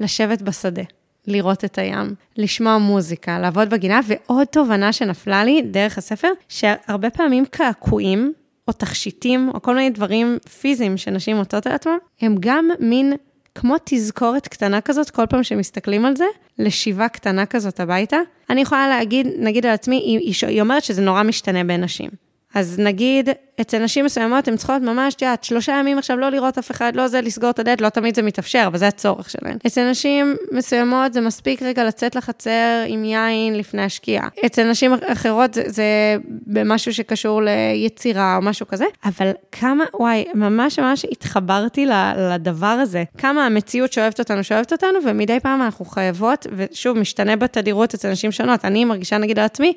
לשבת 0.00 0.42
בשדה. 0.42 0.82
לראות 1.26 1.64
את 1.64 1.78
הים, 1.78 2.14
לשמוע 2.36 2.78
מוזיקה, 2.78 3.38
לעבוד 3.38 3.70
בגינה, 3.70 4.00
ועוד 4.06 4.46
תובנה 4.46 4.92
שנפלה 4.92 5.44
לי 5.44 5.62
דרך 5.62 5.98
הספר, 5.98 6.28
שהרבה 6.48 7.10
פעמים 7.10 7.44
קעקועים, 7.46 8.32
או 8.68 8.72
תכשיטים, 8.72 9.50
או 9.54 9.62
כל 9.62 9.74
מיני 9.74 9.90
דברים 9.90 10.38
פיזיים 10.60 10.96
שנשים 10.96 11.36
מוטות 11.36 11.66
על 11.66 11.72
עצמם, 11.72 11.98
הם 12.20 12.36
גם 12.40 12.68
מין 12.80 13.12
כמו 13.54 13.74
תזכורת 13.84 14.48
קטנה 14.48 14.80
כזאת, 14.80 15.10
כל 15.10 15.26
פעם 15.26 15.42
שמסתכלים 15.42 16.04
על 16.04 16.16
זה, 16.16 16.24
לשיבה 16.58 17.08
קטנה 17.08 17.46
כזאת 17.46 17.80
הביתה. 17.80 18.16
אני 18.50 18.60
יכולה 18.60 18.88
להגיד, 18.88 19.26
נגיד 19.38 19.66
על 19.66 19.72
עצמי, 19.72 19.96
היא, 19.96 20.34
היא 20.46 20.60
אומרת 20.60 20.84
שזה 20.84 21.02
נורא 21.02 21.22
משתנה 21.22 21.64
בין 21.64 21.84
נשים. 21.84 22.10
אז 22.54 22.78
נגיד, 22.78 23.28
אצל 23.60 23.78
נשים 23.78 24.04
מסוימות 24.04 24.48
הן 24.48 24.56
צריכות 24.56 24.82
ממש, 24.82 25.14
את 25.14 25.22
יודעת, 25.22 25.44
שלושה 25.44 25.72
ימים 25.72 25.98
עכשיו 25.98 26.16
לא 26.16 26.28
לראות 26.28 26.58
אף 26.58 26.70
אחד, 26.70 26.96
לא 26.96 27.08
זה, 27.08 27.20
לסגור 27.20 27.50
את 27.50 27.58
הדלת, 27.58 27.80
לא 27.80 27.88
תמיד 27.88 28.14
זה 28.14 28.22
מתאפשר, 28.22 28.64
אבל 28.66 28.78
זה 28.78 28.88
הצורך 28.88 29.30
שלהן. 29.30 29.56
אצל 29.66 29.90
נשים 29.90 30.36
מסוימות 30.52 31.12
זה 31.12 31.20
מספיק 31.20 31.62
רגע 31.62 31.84
לצאת 31.84 32.14
לחצר 32.14 32.84
עם 32.86 33.04
יין 33.04 33.58
לפני 33.58 33.82
השקיעה. 33.82 34.28
אצל 34.46 34.70
נשים 34.70 34.92
אחרות 35.06 35.54
זה, 35.54 35.62
זה 35.66 36.16
במשהו 36.46 36.94
שקשור 36.94 37.42
ליצירה 37.42 38.36
או 38.36 38.42
משהו 38.42 38.66
כזה, 38.66 38.84
אבל 39.04 39.30
כמה, 39.52 39.84
וואי, 39.94 40.24
ממש 40.34 40.78
ממש 40.78 41.06
התחברתי 41.12 41.86
לדבר 42.16 42.66
הזה. 42.66 43.04
כמה 43.18 43.46
המציאות 43.46 43.92
שאוהבת 43.92 44.18
אותנו, 44.18 44.44
שאוהבת 44.44 44.72
אותנו, 44.72 44.98
ומדי 45.04 45.40
פעם 45.40 45.62
אנחנו 45.62 45.84
חייבות, 45.84 46.46
ושוב, 46.56 46.98
משתנה 46.98 47.36
בתדירות 47.36 47.94
אצל 47.94 48.10
נשים 48.10 48.32
שונות. 48.32 48.64
אני 48.64 48.84
מרגישה 48.84 49.18
נגיד 49.18 49.38
על 49.38 49.44
עצמי, 49.44 49.72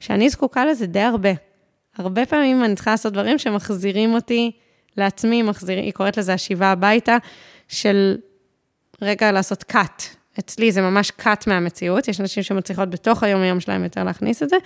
שאני 0.00 0.30
זקוקה 0.30 0.64
לזה 0.64 0.86
די 0.86 1.00
הרבה. 1.00 1.49
הרבה 1.98 2.26
פעמים 2.26 2.64
אני 2.64 2.74
צריכה 2.74 2.90
לעשות 2.90 3.12
דברים 3.12 3.38
שמחזירים 3.38 4.14
אותי 4.14 4.50
לעצמי, 4.96 5.42
מחזירים, 5.42 5.84
היא 5.84 5.92
קוראת 5.92 6.16
לזה 6.16 6.34
השיבה 6.34 6.66
הביתה, 6.66 7.16
של 7.68 8.16
רגע 9.02 9.32
לעשות 9.32 9.64
cut. 9.72 10.02
אצלי 10.38 10.72
זה 10.72 10.82
ממש 10.82 11.12
cut 11.20 11.44
מהמציאות, 11.46 12.08
יש 12.08 12.20
אנשים 12.20 12.42
שמצליחות 12.42 12.90
בתוך 12.90 13.22
היום-יום 13.22 13.60
שלהם 13.60 13.84
יותר 13.84 14.04
להכניס 14.04 14.42
את 14.42 14.48
זה. 14.48 14.56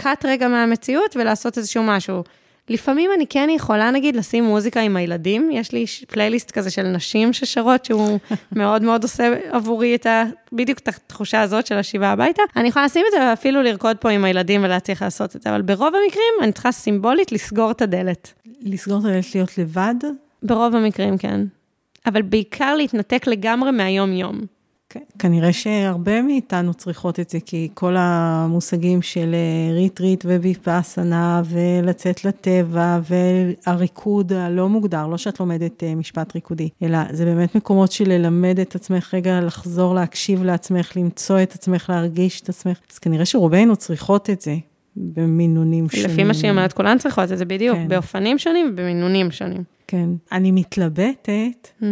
cut 0.00 0.24
רגע 0.24 0.48
מהמציאות 0.48 1.16
ולעשות 1.16 1.58
איזשהו 1.58 1.82
משהו. 1.82 2.24
לפעמים 2.68 3.10
אני 3.16 3.26
כן 3.26 3.48
יכולה, 3.50 3.90
נגיד, 3.90 4.16
לשים 4.16 4.44
מוזיקה 4.44 4.80
עם 4.80 4.96
הילדים. 4.96 5.50
יש 5.52 5.72
לי 5.72 5.84
פלייליסט 6.08 6.50
כזה 6.50 6.70
של 6.70 6.82
נשים 6.82 7.32
ששרות, 7.32 7.84
שהוא 7.84 8.18
מאוד 8.56 8.82
מאוד 8.82 9.02
עושה 9.02 9.34
עבורי 9.50 9.94
את 9.94 10.06
ה... 10.06 10.24
בדיוק 10.52 10.78
את 10.78 10.88
התחושה 10.88 11.40
הזאת 11.40 11.66
של 11.66 11.74
השיבה 11.74 12.10
הביתה. 12.10 12.42
אני 12.56 12.68
יכולה 12.68 12.84
לשים 12.84 13.04
את 13.06 13.12
זה 13.12 13.18
ואפילו 13.20 13.62
לרקוד 13.62 13.96
פה 13.96 14.10
עם 14.10 14.24
הילדים 14.24 14.64
ולהצליח 14.64 15.02
לעשות 15.02 15.36
את 15.36 15.42
זה, 15.42 15.50
אבל 15.50 15.62
ברוב 15.62 15.94
המקרים 15.94 16.34
אני 16.42 16.52
צריכה 16.52 16.72
סימבולית 16.72 17.32
לסגור 17.32 17.70
את 17.70 17.82
הדלת. 17.82 18.32
לסגור 18.62 18.98
את 18.98 19.04
הדלת 19.04 19.34
להיות 19.34 19.58
לבד? 19.58 19.94
ברוב 20.42 20.74
המקרים, 20.74 21.18
כן. 21.18 21.40
אבל 22.06 22.22
בעיקר 22.22 22.74
להתנתק 22.74 23.26
לגמרי 23.26 23.70
מהיום-יום. 23.70 24.40
כן, 24.94 25.00
כנראה 25.18 25.52
שהרבה 25.52 26.22
מאיתנו 26.22 26.74
צריכות 26.74 27.20
את 27.20 27.30
זה, 27.30 27.38
כי 27.46 27.68
כל 27.74 27.94
המושגים 27.98 29.02
של 29.02 29.34
אה, 29.34 29.74
ריטריט 29.74 30.24
וויפאסנה, 30.24 31.42
ולצאת 31.44 32.24
לטבע, 32.24 32.98
והריקוד 33.66 34.32
הלא 34.32 34.68
מוגדר, 34.68 35.06
לא 35.06 35.16
שאת 35.16 35.40
לומדת 35.40 35.82
אה, 35.82 35.94
משפט 35.94 36.34
ריקודי, 36.34 36.68
אלא 36.82 36.98
זה 37.10 37.24
באמת 37.24 37.54
מקומות 37.54 37.92
של 37.92 38.08
ללמד 38.08 38.60
את 38.60 38.74
עצמך 38.74 39.14
רגע, 39.14 39.40
לחזור 39.40 39.94
להקשיב 39.94 40.44
לעצמך, 40.44 40.96
למצוא 40.96 41.42
את 41.42 41.54
עצמך, 41.54 41.90
להרגיש 41.90 42.40
את 42.40 42.48
עצמך. 42.48 42.78
אז 42.92 42.98
כנראה 42.98 43.24
שרובנו 43.24 43.76
צריכות 43.76 44.30
את 44.30 44.40
זה. 44.40 44.56
במינונים 44.96 45.88
שונים. 45.90 46.10
לפי 46.10 46.24
מה 46.24 46.34
שהיא 46.34 46.50
אומרת, 46.50 46.72
כולן 46.72 46.98
צריכות 46.98 47.32
את 47.32 47.38
זה 47.38 47.44
בדיוק, 47.44 47.76
כן. 47.76 47.88
באופנים 47.88 48.38
שונים 48.38 48.70
ובמינונים 48.72 49.30
שונים. 49.30 49.62
כן. 49.86 50.08
אני 50.32 50.50
מתלבטת, 50.50 51.68
mm-hmm. 51.80 51.84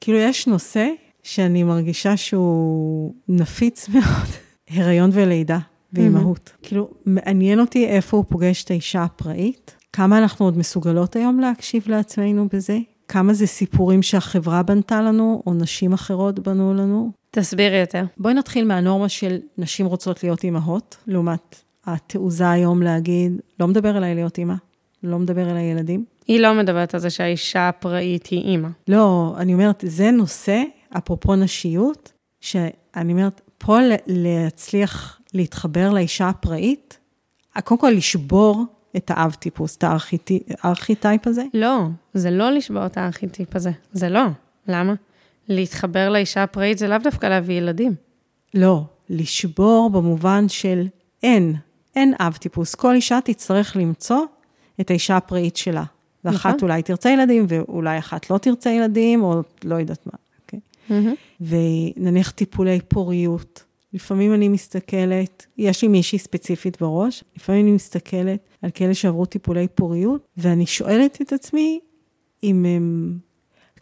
כאילו 0.00 0.18
יש 0.18 0.46
נושא 0.46 0.88
שאני 1.26 1.62
מרגישה 1.62 2.16
שהוא 2.16 3.14
נפיץ 3.28 3.88
מאוד, 3.88 4.28
הריון 4.74 5.10
ולידה 5.12 5.58
ואימהות. 5.92 6.48
Mm-hmm. 6.54 6.66
כאילו, 6.66 6.90
מעניין 7.06 7.60
אותי 7.60 7.86
איפה 7.86 8.16
הוא 8.16 8.24
פוגש 8.28 8.64
את 8.64 8.70
האישה 8.70 9.02
הפראית, 9.02 9.76
כמה 9.92 10.18
אנחנו 10.18 10.44
עוד 10.44 10.58
מסוגלות 10.58 11.16
היום 11.16 11.40
להקשיב 11.40 11.88
לעצמנו 11.88 12.48
בזה, 12.52 12.78
כמה 13.08 13.34
זה 13.34 13.46
סיפורים 13.46 14.02
שהחברה 14.02 14.62
בנתה 14.62 15.02
לנו, 15.02 15.42
או 15.46 15.54
נשים 15.54 15.92
אחרות 15.92 16.38
בנו 16.38 16.74
לנו. 16.74 17.10
תסבירי 17.30 17.80
יותר. 17.80 18.04
בואי 18.18 18.34
נתחיל 18.34 18.64
מהנורמה 18.64 19.08
של 19.08 19.38
נשים 19.58 19.86
רוצות 19.86 20.22
להיות 20.22 20.44
אימהות, 20.44 20.96
לעומת 21.06 21.62
התעוזה 21.84 22.50
היום 22.50 22.82
להגיד, 22.82 23.40
לא 23.60 23.68
מדבר 23.68 23.96
אליי 23.96 24.14
להיות 24.14 24.38
אימא, 24.38 24.54
לא 25.02 25.18
מדבר 25.18 25.50
אל 25.50 25.56
הילדים. 25.56 26.04
היא 26.26 26.40
לא 26.40 26.54
מדברת 26.54 26.94
על 26.94 27.00
זה 27.00 27.10
שהאישה 27.10 27.68
הפראית 27.68 28.26
היא 28.26 28.44
אימא. 28.44 28.68
לא, 28.88 29.34
אני 29.38 29.54
אומרת, 29.54 29.84
זה 29.86 30.10
נושא 30.10 30.62
אפרופו 30.90 31.36
נשיות, 31.36 32.12
שאני 32.40 33.12
אומרת, 33.12 33.40
פה 33.58 33.78
להצליח 34.06 35.20
להתחבר 35.34 35.92
לאישה 35.92 36.28
הפראית, 36.28 36.98
קודם 37.64 37.80
כל 37.80 37.90
לשבור 37.90 38.64
את 38.96 39.10
האב 39.14 39.34
טיפוס, 39.34 39.76
את 39.76 39.84
הארכיטייפ 40.62 41.26
הזה? 41.26 41.42
לא, 41.54 41.78
זה 42.14 42.30
לא 42.30 42.50
לשבור 42.50 42.86
את 42.86 42.98
הארכיטיפ 42.98 43.56
הזה, 43.56 43.70
זה 43.92 44.08
לא. 44.08 44.24
למה? 44.68 44.94
להתחבר 45.48 46.08
לאישה 46.08 46.42
הפראית 46.42 46.78
זה 46.78 46.88
לאו 46.88 46.98
דווקא 46.98 47.26
להביא 47.26 47.58
ילדים. 47.58 47.94
לא, 48.54 48.82
לשבור 49.10 49.90
במובן 49.90 50.48
של 50.48 50.86
אין, 51.22 51.54
אין 51.96 52.14
אב 52.20 52.36
טיפוס. 52.36 52.74
כל 52.74 52.94
אישה 52.94 53.18
תצטרך 53.24 53.76
למצוא 53.76 54.20
את 54.80 54.90
האישה 54.90 55.16
הפראית 55.16 55.56
שלה. 55.56 55.84
ואחת 56.24 56.46
נכון. 56.46 56.58
אולי 56.62 56.82
תרצה 56.82 57.10
ילדים, 57.10 57.46
ואולי 57.48 57.98
אחת 57.98 58.30
לא 58.30 58.38
תרצה 58.38 58.70
ילדים, 58.70 59.22
או 59.22 59.42
לא 59.64 59.74
יודעת 59.74 60.06
מה. 60.06 60.12
Mm-hmm. 60.90 61.46
ונניח 61.96 62.30
טיפולי 62.30 62.80
פוריות. 62.88 63.64
לפעמים 63.92 64.34
אני 64.34 64.48
מסתכלת, 64.48 65.46
יש 65.58 65.82
לי 65.82 65.88
מישהי 65.88 66.18
ספציפית 66.18 66.80
בראש, 66.80 67.24
לפעמים 67.36 67.66
אני 67.66 67.72
מסתכלת 67.74 68.40
על 68.62 68.70
כאלה 68.74 68.94
שעברו 68.94 69.26
טיפולי 69.26 69.68
פוריות, 69.68 70.26
ואני 70.36 70.66
שואלת 70.66 71.22
את 71.22 71.32
עצמי 71.32 71.80
אם 72.42 72.64
הם, 72.64 73.18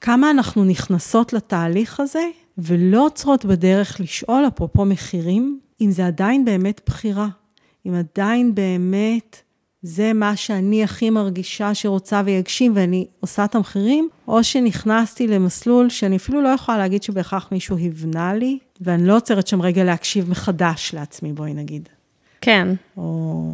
כמה 0.00 0.30
אנחנו 0.30 0.64
נכנסות 0.64 1.32
לתהליך 1.32 2.00
הזה, 2.00 2.28
ולא 2.58 3.06
עוצרות 3.06 3.44
בדרך 3.44 4.00
לשאול, 4.00 4.44
אפרופו 4.46 4.84
מחירים, 4.84 5.60
אם 5.80 5.90
זה 5.90 6.06
עדיין 6.06 6.44
באמת 6.44 6.80
בחירה, 6.86 7.28
אם 7.86 7.94
עדיין 7.94 8.54
באמת 8.54 9.36
זה 9.86 10.12
מה 10.12 10.36
שאני 10.36 10.84
הכי 10.84 11.10
מרגישה 11.10 11.74
שרוצה 11.74 12.22
ויגשים 12.24 12.72
ואני 12.74 13.06
עושה 13.20 13.44
את 13.44 13.54
המחירים, 13.54 14.08
או 14.28 14.44
שנכנסתי 14.44 15.26
למסלול 15.26 15.90
שאני 15.90 16.16
אפילו 16.16 16.42
לא 16.42 16.48
יכולה 16.48 16.78
להגיד 16.78 17.02
שבהכרח 17.02 17.48
מישהו 17.52 17.78
הבנה 17.78 18.34
לי, 18.34 18.58
ואני 18.80 19.06
לא 19.06 19.16
עוצרת 19.16 19.46
שם 19.46 19.62
רגע 19.62 19.84
להקשיב 19.84 20.30
מחדש 20.30 20.94
לעצמי, 20.94 21.32
בואי 21.32 21.54
נגיד. 21.54 21.88
כן. 22.40 22.68
או... 22.96 23.52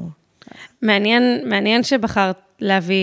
מעניין, 0.82 1.22
מעניין 1.48 1.82
שבחרת 1.82 2.40
להביא 2.60 2.96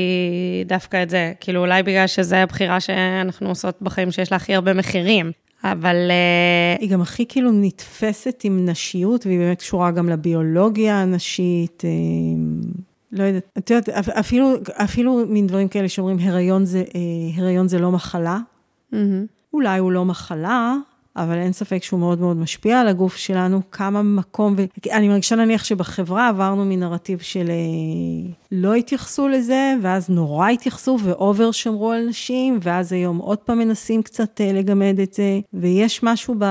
דווקא 0.65 1.03
את 1.03 1.09
זה, 1.09 1.33
כאילו 1.39 1.61
אולי 1.61 1.83
בגלל 1.83 2.07
שזו 2.07 2.35
הבחירה 2.35 2.79
שאנחנו 2.79 3.49
עושות 3.49 3.81
בחיים 3.81 4.11
שיש 4.11 4.31
לה 4.31 4.35
הכי 4.35 4.55
הרבה 4.55 4.73
מחירים, 4.73 5.31
אבל... 5.63 5.95
אה, 6.09 6.75
היא 6.79 6.89
גם 6.89 7.01
הכי 7.01 7.25
כאילו 7.29 7.51
נתפסת 7.53 8.41
עם 8.43 8.65
נשיות, 8.69 9.25
והיא 9.25 9.39
באמת 9.39 9.59
קשורה 9.59 9.91
גם 9.91 10.09
לביולוגיה 10.09 11.01
הנשית. 11.01 11.83
אה, 11.85 11.89
לא 13.11 13.23
יודעת, 13.23 13.43
את 13.57 13.69
יודעת, 13.69 13.89
אפילו, 13.99 14.53
אפילו 14.71 15.25
מין 15.27 15.47
דברים 15.47 15.67
כאלה 15.67 15.89
שאומרים, 15.89 16.17
הריון 16.21 16.65
זה, 16.65 16.79
אה, 16.95 17.41
הריון 17.43 17.67
זה 17.67 17.79
לא 17.79 17.91
מחלה. 17.91 18.39
Mm-hmm. 18.93 18.97
אולי 19.53 19.79
הוא 19.79 19.91
לא 19.91 20.05
מחלה, 20.05 20.75
אבל 21.15 21.37
אין 21.37 21.53
ספק 21.53 21.83
שהוא 21.83 21.99
מאוד 21.99 22.19
מאוד 22.19 22.37
משפיע 22.37 22.81
על 22.81 22.87
הגוף 22.87 23.15
שלנו, 23.15 23.61
כמה 23.71 24.01
מקום, 24.01 24.55
ואני 24.85 25.07
מרגישה 25.07 25.35
נניח 25.35 25.63
שבחברה 25.63 26.27
עברנו 26.27 26.65
מנרטיב 26.65 27.19
של 27.19 27.49
אה, 27.49 28.33
לא 28.51 28.73
התייחסו 28.75 29.27
לזה, 29.27 29.73
ואז 29.81 30.09
נורא 30.09 30.49
התייחסו 30.49 30.97
ואובר 31.03 31.51
שמרו 31.51 31.91
על 31.91 32.05
נשים, 32.07 32.59
ואז 32.61 32.93
היום 32.93 33.17
עוד 33.17 33.37
פעם 33.37 33.59
מנסים 33.59 34.03
קצת 34.03 34.41
אה, 34.41 34.53
לגמד 34.53 34.99
את 35.03 35.13
זה, 35.13 35.39
ויש 35.53 36.03
משהו 36.03 36.35
ב... 36.39 36.45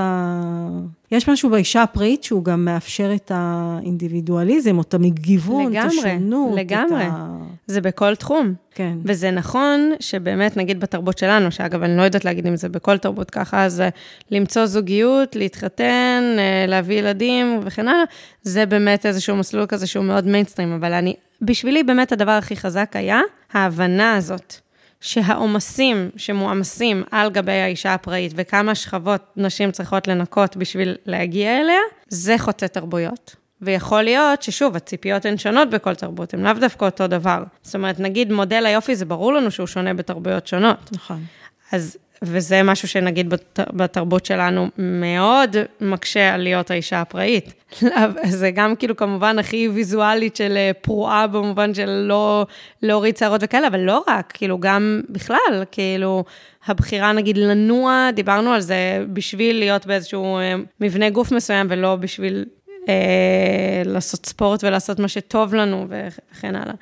יש 1.11 1.29
משהו 1.29 1.49
באישה 1.49 1.83
הפראית 1.83 2.23
שהוא 2.23 2.43
גם 2.43 2.65
מאפשר 2.65 3.11
את 3.15 3.31
האינדיבידואליזם, 3.35 4.77
או 4.77 4.81
את 4.81 4.93
המגיוון, 4.93 5.77
את 5.77 5.83
השונות. 5.85 6.57
לגמרי, 6.57 6.63
לגמרי. 6.63 7.03
ה... 7.03 7.37
זה 7.67 7.81
בכל 7.81 8.15
תחום. 8.15 8.53
כן. 8.71 8.97
וזה 9.03 9.31
נכון 9.31 9.91
שבאמת, 9.99 10.57
נגיד 10.57 10.79
בתרבות 10.79 11.17
שלנו, 11.17 11.51
שאגב, 11.51 11.83
אני 11.83 11.97
לא 11.97 12.01
יודעת 12.01 12.25
להגיד 12.25 12.47
אם 12.47 12.55
זה 12.55 12.69
בכל 12.69 12.97
תרבות 12.97 13.31
ככה, 13.31 13.65
אז 13.65 13.83
למצוא 14.31 14.65
זוגיות, 14.65 15.35
להתחתן, 15.35 16.23
אה, 16.37 16.65
להביא 16.67 16.99
ילדים 16.99 17.59
וכן 17.63 17.87
הלאה, 17.87 18.03
זה 18.41 18.65
באמת 18.65 19.05
איזשהו 19.05 19.35
מסלול 19.35 19.65
כזה 19.65 19.87
שהוא 19.87 20.05
מאוד 20.05 20.27
מיינסטרים, 20.27 20.73
אבל 20.73 20.93
אני, 20.93 21.15
בשבילי 21.41 21.83
באמת 21.83 22.11
הדבר 22.11 22.31
הכי 22.31 22.55
חזק 22.55 22.91
היה 22.93 23.21
ההבנה 23.53 24.15
הזאת. 24.15 24.55
שהעומסים 25.01 26.09
שמועמסים 26.15 27.03
על 27.11 27.29
גבי 27.29 27.51
האישה 27.51 27.93
הפראית 27.93 28.31
וכמה 28.35 28.75
שכבות 28.75 29.21
נשים 29.35 29.71
צריכות 29.71 30.07
לנקות 30.07 30.57
בשביל 30.57 30.95
להגיע 31.05 31.59
אליה, 31.61 31.79
זה 32.07 32.35
חוצה 32.37 32.67
תרבויות. 32.67 33.35
ויכול 33.61 34.01
להיות 34.01 34.43
ששוב, 34.43 34.75
הציפיות 34.75 35.25
הן 35.25 35.37
שונות 35.37 35.69
בכל 35.69 35.95
תרבות, 35.95 36.33
הן 36.33 36.39
לאו 36.39 36.53
דווקא 36.53 36.85
אותו 36.85 37.07
דבר. 37.07 37.43
זאת 37.61 37.75
אומרת, 37.75 37.99
נגיד 37.99 38.31
מודל 38.31 38.65
היופי, 38.65 38.95
זה 38.95 39.05
ברור 39.05 39.33
לנו 39.33 39.51
שהוא 39.51 39.67
שונה 39.67 39.93
בתרבויות 39.93 40.47
שונות. 40.47 40.89
נכון. 40.91 41.23
אז, 41.71 41.97
וזה 42.21 42.63
משהו 42.63 42.87
שנגיד 42.87 43.29
בת, 43.29 43.59
בתרבות 43.73 44.25
שלנו 44.25 44.67
מאוד 44.77 45.55
מקשה 45.81 46.33
על 46.33 46.41
להיות 46.41 46.71
האישה 46.71 47.01
הפראית. 47.01 47.53
זה 48.39 48.51
גם 48.51 48.75
כאילו 48.75 48.95
כמובן 48.95 49.39
הכי 49.39 49.67
ויזואלית 49.67 50.35
של 50.35 50.53
אה, 50.57 50.71
פרועה 50.81 51.27
במובן 51.27 51.73
של 51.73 51.89
לא 51.89 52.45
להוריד 52.81 53.17
שערות 53.17 53.41
וכאלה, 53.43 53.67
אבל 53.67 53.79
לא 53.79 54.03
רק, 54.07 54.31
כאילו 54.33 54.59
גם 54.59 55.01
בכלל, 55.09 55.63
כאילו 55.71 56.23
הבחירה 56.65 57.13
נגיד 57.13 57.37
לנוע, 57.37 58.09
דיברנו 58.13 58.51
על 58.51 58.61
זה 58.61 59.05
בשביל 59.13 59.59
להיות 59.59 59.85
באיזשהו 59.85 60.37
אה, 60.37 60.55
מבנה 60.81 61.09
גוף 61.09 61.31
מסוים 61.31 61.67
ולא 61.69 61.95
בשביל 61.95 62.45
אה, 62.89 63.81
לעשות 63.85 64.25
ספורט 64.25 64.63
ולעשות 64.63 64.99
מה 64.99 65.07
שטוב 65.07 65.55
לנו 65.55 65.85
וכן 65.89 66.55
הלאה. 66.55 66.73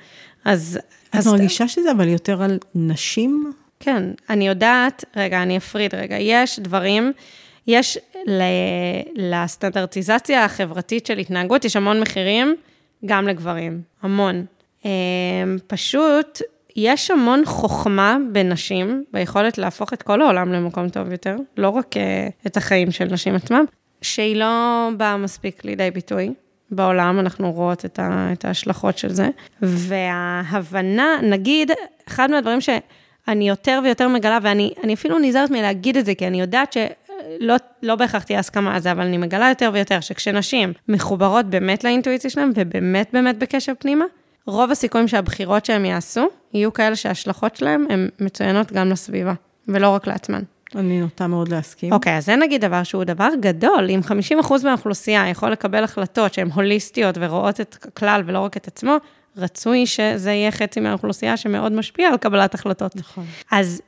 אז... 0.45 0.79
את 1.09 1.15
אז 1.15 1.27
מרגישה 1.27 1.67
שזה 1.67 1.91
אבל 1.91 2.07
יותר 2.07 2.43
על 2.43 2.59
נשים? 2.75 3.53
כן, 3.85 4.03
אני 4.29 4.47
יודעת, 4.47 5.05
רגע, 5.15 5.43
אני 5.43 5.57
אפריד 5.57 5.95
רגע, 5.95 6.17
יש 6.19 6.59
דברים, 6.59 7.11
יש 7.67 7.97
לסטנדרטיזציה 9.15 10.45
החברתית 10.45 11.05
של 11.05 11.17
התנהגות, 11.17 11.65
יש 11.65 11.75
המון 11.75 11.99
מחירים, 11.99 12.55
גם 13.05 13.27
לגברים, 13.27 13.81
המון. 14.01 14.45
אה, 14.85 14.91
פשוט, 15.67 16.41
יש 16.75 17.11
המון 17.11 17.45
חוכמה 17.45 18.17
בנשים, 18.31 19.03
ביכולת 19.13 19.57
להפוך 19.57 19.93
את 19.93 20.01
כל 20.01 20.21
העולם 20.21 20.53
למקום 20.53 20.89
טוב 20.89 21.11
יותר, 21.11 21.35
לא 21.57 21.69
רק 21.69 21.97
אה, 21.97 22.27
את 22.47 22.57
החיים 22.57 22.91
של 22.91 23.05
נשים 23.05 23.35
עצמם, 23.35 23.65
שהיא 24.01 24.35
לא 24.35 24.89
באה 24.97 25.17
מספיק 25.17 25.65
לידי 25.65 25.91
ביטוי. 25.91 26.33
בעולם, 26.71 27.19
אנחנו 27.19 27.51
רואות 27.51 27.85
את, 27.85 27.99
ה, 27.99 28.29
את 28.33 28.45
ההשלכות 28.45 28.97
של 28.97 29.13
זה. 29.13 29.29
וההבנה, 29.61 31.07
נגיד, 31.23 31.71
אחד 32.07 32.31
מהדברים 32.31 32.61
שאני 33.25 33.49
יותר 33.49 33.79
ויותר 33.83 34.07
מגלה, 34.07 34.39
ואני 34.41 34.93
אפילו 34.93 35.19
נזהרת 35.19 35.51
מלהגיד 35.51 35.97
את 35.97 36.05
זה, 36.05 36.15
כי 36.15 36.27
אני 36.27 36.41
יודעת 36.41 36.73
שלא 36.73 37.55
לא 37.83 37.95
בהכרח 37.95 38.23
תהיה 38.23 38.39
הסכמה 38.39 38.75
על 38.75 38.81
זה, 38.81 38.91
אבל 38.91 39.01
אני 39.01 39.17
מגלה 39.17 39.49
יותר 39.49 39.69
ויותר 39.73 39.99
שכשנשים 39.99 40.73
מחוברות 40.87 41.45
באמת 41.45 41.83
לאינטואיציה 41.83 42.29
שלהן, 42.29 42.51
ובאמת 42.55 43.09
באמת 43.13 43.37
בקשר 43.37 43.73
פנימה, 43.79 44.05
רוב 44.47 44.71
הסיכויים 44.71 45.07
שהבחירות 45.07 45.65
שהן 45.65 45.85
יעשו, 45.85 46.27
יהיו 46.53 46.73
כאלה 46.73 46.95
שההשלכות 46.95 47.55
שלהן 47.55 47.85
הן 47.89 48.09
מצוינות 48.19 48.71
גם 48.71 48.89
לסביבה, 48.89 49.33
ולא 49.67 49.89
רק 49.89 50.07
לעצמן. 50.07 50.41
אני 50.75 51.01
נוטה 51.01 51.27
מאוד 51.27 51.47
להסכים. 51.47 51.93
אוקיי, 51.93 52.13
okay, 52.13 52.17
אז 52.17 52.25
זה 52.25 52.35
נגיד 52.35 52.61
דבר 52.61 52.83
שהוא 52.83 53.03
דבר 53.03 53.29
גדול. 53.39 53.89
אם 53.89 53.99
50% 54.41 54.53
מהאוכלוסייה 54.63 55.29
יכול 55.29 55.51
לקבל 55.51 55.83
החלטות 55.83 56.33
שהן 56.33 56.51
הוליסטיות 56.51 57.17
ורואות 57.19 57.61
את 57.61 57.77
הכלל 57.87 58.23
ולא 58.25 58.39
רק 58.39 58.57
את 58.57 58.67
עצמו, 58.67 58.97
רצוי 59.37 59.85
שזה 59.85 60.31
יהיה 60.31 60.51
חצי 60.51 60.79
מהאוכלוסייה 60.79 61.37
שמאוד 61.37 61.71
משפיע 61.71 62.09
על 62.09 62.17
קבלת 62.17 62.53
החלטות. 62.53 62.95
נכון. 62.95 63.25
אז 63.51 63.81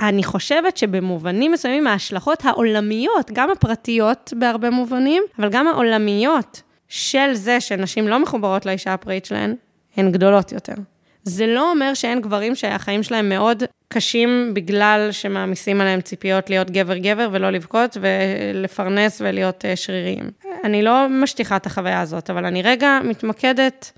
אני 0.00 0.22
חושבת 0.22 0.76
שבמובנים 0.76 1.52
מסוימים 1.52 1.86
ההשלכות 1.86 2.44
העולמיות, 2.44 3.30
גם 3.32 3.50
הפרטיות 3.50 4.32
בהרבה 4.38 4.70
מובנים, 4.70 5.22
אבל 5.38 5.48
גם 5.48 5.68
העולמיות 5.68 6.62
של 6.88 7.32
זה 7.32 7.60
שנשים 7.60 8.08
לא 8.08 8.18
מחוברות 8.18 8.66
לאישה 8.66 8.94
הפראית 8.94 9.24
שלהן, 9.24 9.54
הן 9.96 10.12
גדולות 10.12 10.52
יותר. 10.52 10.74
זה 11.22 11.46
לא 11.46 11.70
אומר 11.70 11.94
שאין 11.94 12.20
גברים 12.20 12.54
שהחיים 12.54 13.02
שלהם 13.02 13.28
מאוד 13.28 13.62
קשים 13.88 14.50
בגלל 14.54 15.08
שמעמיסים 15.12 15.80
עליהם 15.80 16.00
ציפיות 16.00 16.50
להיות 16.50 16.70
גבר-גבר 16.70 17.28
ולא 17.32 17.50
לבכות 17.50 17.96
ולפרנס 18.00 19.20
ולהיות 19.24 19.64
אה, 19.64 19.76
שריריים. 19.76 20.30
אני 20.64 20.82
לא 20.82 21.06
משטיחה 21.10 21.56
את 21.56 21.66
החוויה 21.66 22.00
הזאת, 22.00 22.30
אבל 22.30 22.44
אני 22.44 22.62
רגע 22.62 22.98
מתמקדת 23.04 23.92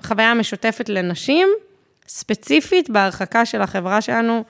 בחוויה 0.00 0.30
המשותפת 0.30 0.88
לנשים, 0.88 1.48
ספציפית 2.08 2.90
בהרחקה 2.90 3.46
של 3.46 3.62
החברה 3.62 4.00
שלנו, 4.00 4.44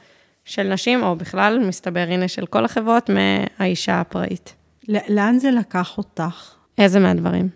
של 0.44 0.62
נשים, 0.62 1.02
או 1.02 1.16
בכלל, 1.16 1.58
מסתבר, 1.58 2.06
הנה, 2.08 2.28
של 2.28 2.46
כל 2.46 2.64
החברות, 2.64 3.10
מהאישה 3.10 4.00
הפראית. 4.00 4.54
לאן 5.08 5.38
זה 5.38 5.50
לקח 5.50 5.98
אותך? 5.98 6.54
איזה 6.78 7.00
מהדברים? 7.00 7.48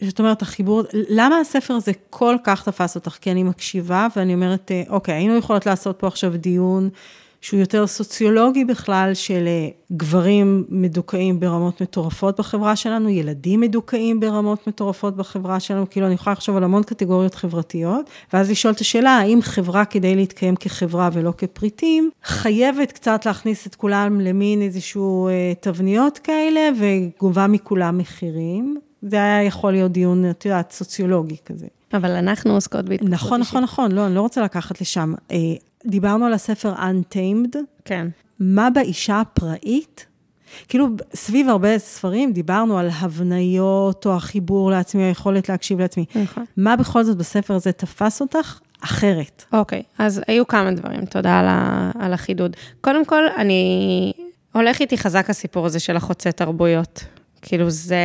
זאת 0.00 0.18
אומרת, 0.18 0.42
החיבור, 0.42 0.82
למה 0.92 1.38
הספר 1.40 1.74
הזה 1.74 1.92
כל 2.10 2.36
כך 2.44 2.64
תפס 2.64 2.94
אותך? 2.94 3.18
כי 3.20 3.30
אני 3.30 3.42
מקשיבה 3.42 4.06
ואני 4.16 4.34
אומרת, 4.34 4.70
אה, 4.70 4.82
אוקיי, 4.88 5.14
היינו 5.14 5.36
יכולות 5.36 5.66
לעשות 5.66 5.98
פה 5.98 6.06
עכשיו 6.06 6.36
דיון 6.36 6.90
שהוא 7.42 7.60
יותר 7.60 7.86
סוציולוגי 7.86 8.64
בכלל, 8.64 9.10
של 9.14 9.44
אה, 9.46 9.68
גברים 9.92 10.64
מדוכאים 10.68 11.40
ברמות 11.40 11.80
מטורפות 11.80 12.38
בחברה 12.38 12.76
שלנו, 12.76 13.08
ילדים 13.08 13.60
מדוכאים 13.60 14.20
ברמות 14.20 14.66
מטורפות 14.66 15.16
בחברה 15.16 15.60
שלנו, 15.60 15.90
כאילו 15.90 16.06
אני 16.06 16.14
יכולה 16.14 16.32
לחשוב 16.32 16.56
על 16.56 16.64
המון 16.64 16.82
קטגוריות 16.82 17.34
חברתיות, 17.34 18.10
ואז 18.32 18.50
לשאול 18.50 18.72
את 18.72 18.80
השאלה, 18.80 19.10
האם 19.10 19.42
חברה 19.42 19.84
כדי 19.84 20.14
להתקיים 20.14 20.56
כחברה 20.56 21.08
ולא 21.12 21.32
כפריטים, 21.38 22.10
חייבת 22.24 22.92
קצת 22.92 23.26
להכניס 23.26 23.66
את 23.66 23.74
כולם 23.74 24.20
למין 24.20 24.62
איזשהו 24.62 25.28
אה, 25.28 25.52
תבניות 25.60 26.18
כאלה, 26.18 26.70
וגובה 26.78 27.46
מכולם 27.46 27.98
מחירים. 27.98 28.76
זה 29.02 29.16
היה 29.16 29.42
יכול 29.42 29.72
להיות 29.72 29.92
דיון, 29.92 30.30
את 30.30 30.44
יודעת, 30.44 30.72
סוציולוגי 30.72 31.36
כזה. 31.46 31.66
אבל 31.94 32.10
אנחנו 32.10 32.54
עוסקות 32.54 32.84
בהתפתחות 32.84 33.12
נכון, 33.12 33.40
נכון, 33.40 33.62
נכון, 33.62 33.92
לא, 33.92 34.06
אני 34.06 34.14
לא 34.14 34.20
רוצה 34.20 34.42
לקחת 34.42 34.80
לשם. 34.80 35.14
דיברנו 35.86 36.26
על 36.26 36.32
הספר 36.32 36.74
Untamed. 36.74 37.56
כן. 37.84 38.08
מה 38.40 38.70
באישה 38.70 39.20
הפראית? 39.20 40.06
כאילו, 40.68 40.86
סביב 41.14 41.48
הרבה 41.48 41.78
ספרים 41.78 42.32
דיברנו 42.32 42.78
על 42.78 42.88
הבניות, 43.00 44.06
או 44.06 44.16
החיבור 44.16 44.70
לעצמי, 44.70 45.02
היכולת 45.02 45.48
להקשיב 45.48 45.80
לעצמי. 45.80 46.04
נכון. 46.22 46.44
מה 46.56 46.76
בכל 46.76 47.04
זאת 47.04 47.16
בספר 47.16 47.54
הזה 47.54 47.72
תפס 47.72 48.20
אותך 48.20 48.60
אחרת? 48.84 49.44
אוקיי, 49.52 49.82
אז 49.98 50.20
היו 50.26 50.46
כמה 50.46 50.70
דברים, 50.70 51.04
תודה 51.04 51.38
על, 51.38 51.46
ה, 51.48 51.90
על 51.98 52.12
החידוד. 52.12 52.56
קודם 52.80 53.04
כל, 53.04 53.28
אני... 53.36 54.12
הולך 54.52 54.80
איתי 54.80 54.98
חזק 54.98 55.30
הסיפור 55.30 55.66
הזה 55.66 55.80
של 55.80 55.96
החוצה 55.96 56.32
תרבויות. 56.32 57.04
כאילו 57.42 57.70
זה... 57.70 57.96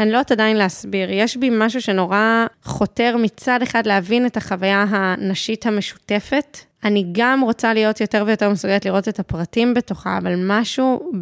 אני 0.00 0.10
לא 0.10 0.16
יודעת 0.16 0.32
עדיין 0.32 0.56
להסביר, 0.56 1.10
יש 1.10 1.36
בי 1.36 1.50
משהו 1.52 1.80
שנורא 1.80 2.46
חותר 2.62 3.16
מצד 3.16 3.62
אחד 3.62 3.86
להבין 3.86 4.26
את 4.26 4.36
החוויה 4.36 4.84
הנשית 4.88 5.66
המשותפת. 5.66 6.58
אני 6.84 7.06
גם 7.12 7.40
רוצה 7.40 7.74
להיות 7.74 8.00
יותר 8.00 8.24
ויותר 8.26 8.50
מסוגלת 8.50 8.84
לראות 8.84 9.08
את 9.08 9.18
הפרטים 9.18 9.74
בתוכה, 9.74 10.18
אבל 10.18 10.34
משהו 10.38 11.12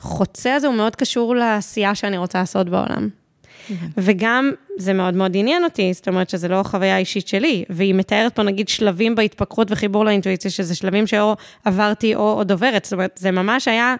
בחוצה 0.00 0.54
הזה 0.54 0.66
הוא 0.66 0.76
מאוד 0.76 0.96
קשור 0.96 1.36
לעשייה 1.36 1.94
שאני 1.94 2.18
רוצה 2.18 2.38
לעשות 2.38 2.68
בעולם. 2.68 3.08
Mm-hmm. 3.08 3.72
וגם, 3.96 4.50
זה 4.78 4.92
מאוד 4.92 5.14
מאוד 5.14 5.32
עניין 5.34 5.64
אותי, 5.64 5.92
זאת 5.92 6.08
אומרת 6.08 6.30
שזה 6.30 6.48
לא 6.48 6.62
חוויה 6.62 6.98
אישית 6.98 7.28
שלי, 7.28 7.64
והיא 7.70 7.94
מתארת 7.94 8.34
פה 8.34 8.42
נגיד 8.42 8.68
שלבים 8.68 9.14
בהתפקרות 9.14 9.68
וחיבור 9.70 10.04
לאינטואיציה, 10.04 10.50
שזה 10.50 10.74
שלבים 10.74 11.06
שאו 11.06 11.36
עברתי 11.64 12.14
או 12.14 12.32
עוד 12.32 12.52
עוברת, 12.52 12.84
זאת 12.84 12.92
אומרת, 12.92 13.18
זה 13.18 13.30
ממש 13.30 13.68
היה, 13.68 13.94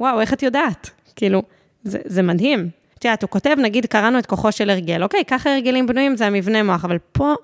וואו, 0.00 0.20
איך 0.20 0.32
את 0.32 0.42
יודעת? 0.42 0.90
כאילו, 1.16 1.42
זה, 1.84 1.98
זה 2.04 2.22
מדהים. 2.22 2.77
את 2.98 3.04
יודעת, 3.04 3.22
הוא 3.22 3.30
כותב, 3.30 3.56
נגיד, 3.62 3.86
קראנו 3.86 4.18
את 4.18 4.26
כוחו 4.26 4.52
של 4.52 4.70
הרגל, 4.70 5.02
אוקיי, 5.02 5.24
ככה 5.26 5.54
הרגלים 5.54 5.86
בנויים, 5.86 6.16
זה 6.16 6.26
המבנה 6.26 6.62
מוח, 6.62 6.84
אבל 6.84 6.98
פה 7.12 7.34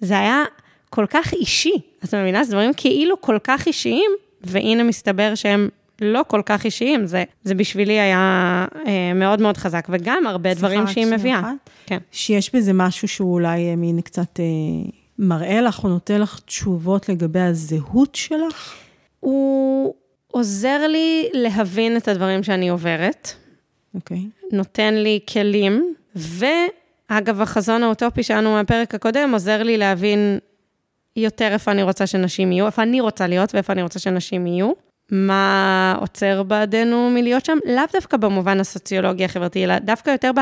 זה 0.00 0.18
היה 0.18 0.44
כל 0.90 1.06
כך 1.10 1.32
אישי. 1.32 1.74
את 2.04 2.14
מבינה? 2.14 2.44
זה 2.44 2.52
דברים 2.52 2.70
כאילו 2.76 3.20
כל 3.20 3.38
כך 3.44 3.66
אישיים, 3.66 4.10
והנה 4.40 4.82
מסתבר 4.82 5.34
שהם 5.34 5.68
לא 6.00 6.24
כל 6.28 6.42
כך 6.46 6.64
אישיים, 6.64 7.06
זה, 7.06 7.24
זה 7.44 7.54
בשבילי 7.54 8.00
היה 8.00 8.66
אה, 8.86 9.12
מאוד 9.14 9.40
מאוד 9.40 9.56
חזק, 9.56 9.86
וגם 9.90 10.26
הרבה 10.26 10.54
סליחה, 10.54 10.66
דברים 10.66 10.86
שהיא 10.86 11.06
מביאה. 11.06 11.52
כן. 11.86 11.98
שיש 12.12 12.54
בזה 12.54 12.72
משהו 12.72 13.08
שהוא 13.08 13.34
אולי 13.34 13.70
אה, 13.70 13.76
מין 13.76 14.00
קצת 14.00 14.40
אה, 14.40 14.44
מראה 15.18 15.60
לך 15.60 15.84
או 15.84 15.88
נותן 15.88 16.20
לך 16.20 16.40
תשובות 16.46 17.08
לגבי 17.08 17.40
הזהות 17.40 18.14
שלך? 18.14 18.74
הוא... 19.20 19.94
עוזר 20.32 20.86
לי 20.86 21.28
להבין 21.32 21.96
את 21.96 22.08
הדברים 22.08 22.42
שאני 22.42 22.68
עוברת, 22.68 23.34
אוקיי. 23.94 24.22
נותן 24.52 24.94
לי 24.94 25.20
כלים, 25.32 25.94
ואגב, 26.16 27.40
החזון 27.40 27.82
האוטופי 27.82 28.22
שלנו 28.22 28.52
מהפרק 28.52 28.94
הקודם 28.94 29.30
עוזר 29.32 29.62
לי 29.62 29.76
להבין 29.76 30.38
יותר 31.16 31.48
איפה 31.52 31.70
אני 31.70 31.82
רוצה 31.82 32.06
שנשים 32.06 32.52
יהיו, 32.52 32.66
איפה 32.66 32.82
אני 32.82 33.00
רוצה 33.00 33.26
להיות 33.26 33.54
ואיפה 33.54 33.72
אני 33.72 33.82
רוצה 33.82 33.98
שנשים 33.98 34.46
יהיו. 34.46 34.72
מה 35.10 35.96
עוצר 36.00 36.42
בעדנו 36.42 37.10
מלהיות 37.10 37.44
שם, 37.44 37.58
לאו 37.66 37.82
דווקא 37.92 38.16
במובן 38.16 38.60
הסוציולוגי 38.60 39.24
החברתי, 39.24 39.64
אלא 39.64 39.78
דווקא 39.78 40.10
יותר 40.10 40.30
ב, 40.32 40.40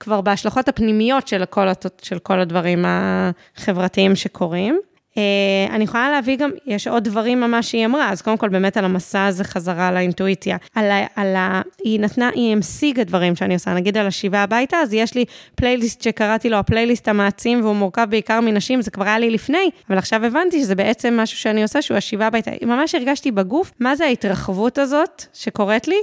כבר 0.00 0.20
בהשלכות 0.20 0.68
הפנימיות 0.68 1.28
של 1.28 1.44
כל, 1.44 1.66
של 2.02 2.18
כל 2.18 2.40
הדברים 2.40 2.84
החברתיים 2.88 4.16
שקורים. 4.16 4.80
אה, 5.18 5.74
אני 5.74 5.84
יכולה 5.84 6.10
להביא 6.10 6.36
גם, 6.36 6.50
יש 6.66 6.86
עוד 6.86 7.04
דברים 7.04 7.40
ממש 7.40 7.70
שהיא 7.70 7.86
אמרה, 7.86 8.10
אז 8.10 8.22
קודם 8.22 8.36
כל 8.36 8.48
באמת 8.48 8.76
על 8.76 8.84
המסע 8.84 9.26
הזה 9.26 9.44
חזרה 9.44 9.92
לאינטואיציה. 9.92 10.56
על 10.74 10.90
ה, 10.90 11.06
על 11.16 11.36
ה... 11.36 11.62
היא 11.84 12.00
נתנה, 12.00 12.30
היא 12.34 12.52
המשיגה 12.52 13.04
דברים 13.04 13.36
שאני 13.36 13.54
עושה, 13.54 13.74
נגיד 13.74 13.96
על 13.96 14.06
השיבה 14.06 14.42
הביתה, 14.42 14.76
אז 14.76 14.94
יש 14.94 15.14
לי 15.14 15.24
פלייליסט 15.54 16.02
שקראתי 16.02 16.50
לו 16.50 16.56
הפלייליסט 16.56 17.08
המעצים, 17.08 17.60
והוא 17.60 17.76
מורכב 17.76 18.06
בעיקר 18.10 18.40
מנשים, 18.40 18.82
זה 18.82 18.90
כבר 18.90 19.04
היה 19.04 19.18
לי 19.18 19.30
לפני, 19.30 19.70
אבל 19.88 19.98
עכשיו 19.98 20.24
הבנתי 20.24 20.60
שזה 20.60 20.74
בעצם 20.74 21.16
משהו 21.16 21.38
שאני 21.38 21.62
עושה, 21.62 21.82
שהוא 21.82 21.96
השיבה 21.96 22.26
הביתה. 22.26 22.50
ממש 22.62 22.94
הרגשתי 22.94 23.30
בגוף, 23.30 23.72
מה 23.80 23.96
זה 23.96 24.04
ההתרחבות 24.04 24.78
הזאת 24.78 25.24
שקורית 25.34 25.88
לי, 25.88 26.00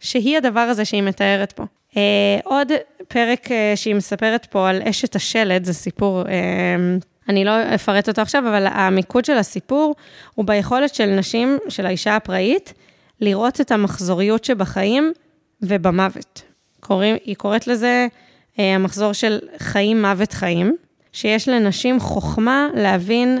שהיא 0.00 0.36
הדבר 0.36 0.60
הזה 0.60 0.84
שהיא 0.84 1.02
מתארת 1.02 1.52
פה. 1.52 1.64
Uh, 1.90 1.96
עוד 2.44 2.72
פרק 3.08 3.46
uh, 3.46 3.50
שהיא 3.74 3.94
מספרת 3.94 4.46
פה 4.46 4.68
על 4.70 4.82
אשת 4.82 5.16
השלד, 5.16 5.64
זה 5.64 5.72
סיפור... 5.72 6.24
אני 7.28 7.44
לא 7.44 7.74
אפרט 7.74 8.08
אותו 8.08 8.22
עכשיו, 8.22 8.48
אבל 8.48 8.66
המיקוד 8.66 9.24
של 9.24 9.36
הסיפור 9.38 9.94
הוא 10.34 10.44
ביכולת 10.44 10.94
של 10.94 11.06
נשים, 11.06 11.58
של 11.68 11.86
האישה 11.86 12.16
הפראית, 12.16 12.74
לראות 13.20 13.60
את 13.60 13.72
המחזוריות 13.72 14.44
שבחיים 14.44 15.12
ובמוות. 15.62 16.42
קוראים, 16.80 17.16
היא 17.24 17.36
קוראת 17.36 17.66
לזה 17.66 18.06
אה, 18.58 18.74
המחזור 18.74 19.12
של 19.12 19.38
חיים, 19.58 20.02
מוות, 20.02 20.32
חיים, 20.32 20.76
שיש 21.12 21.48
לנשים 21.48 22.00
חוכמה 22.00 22.68
להבין 22.74 23.38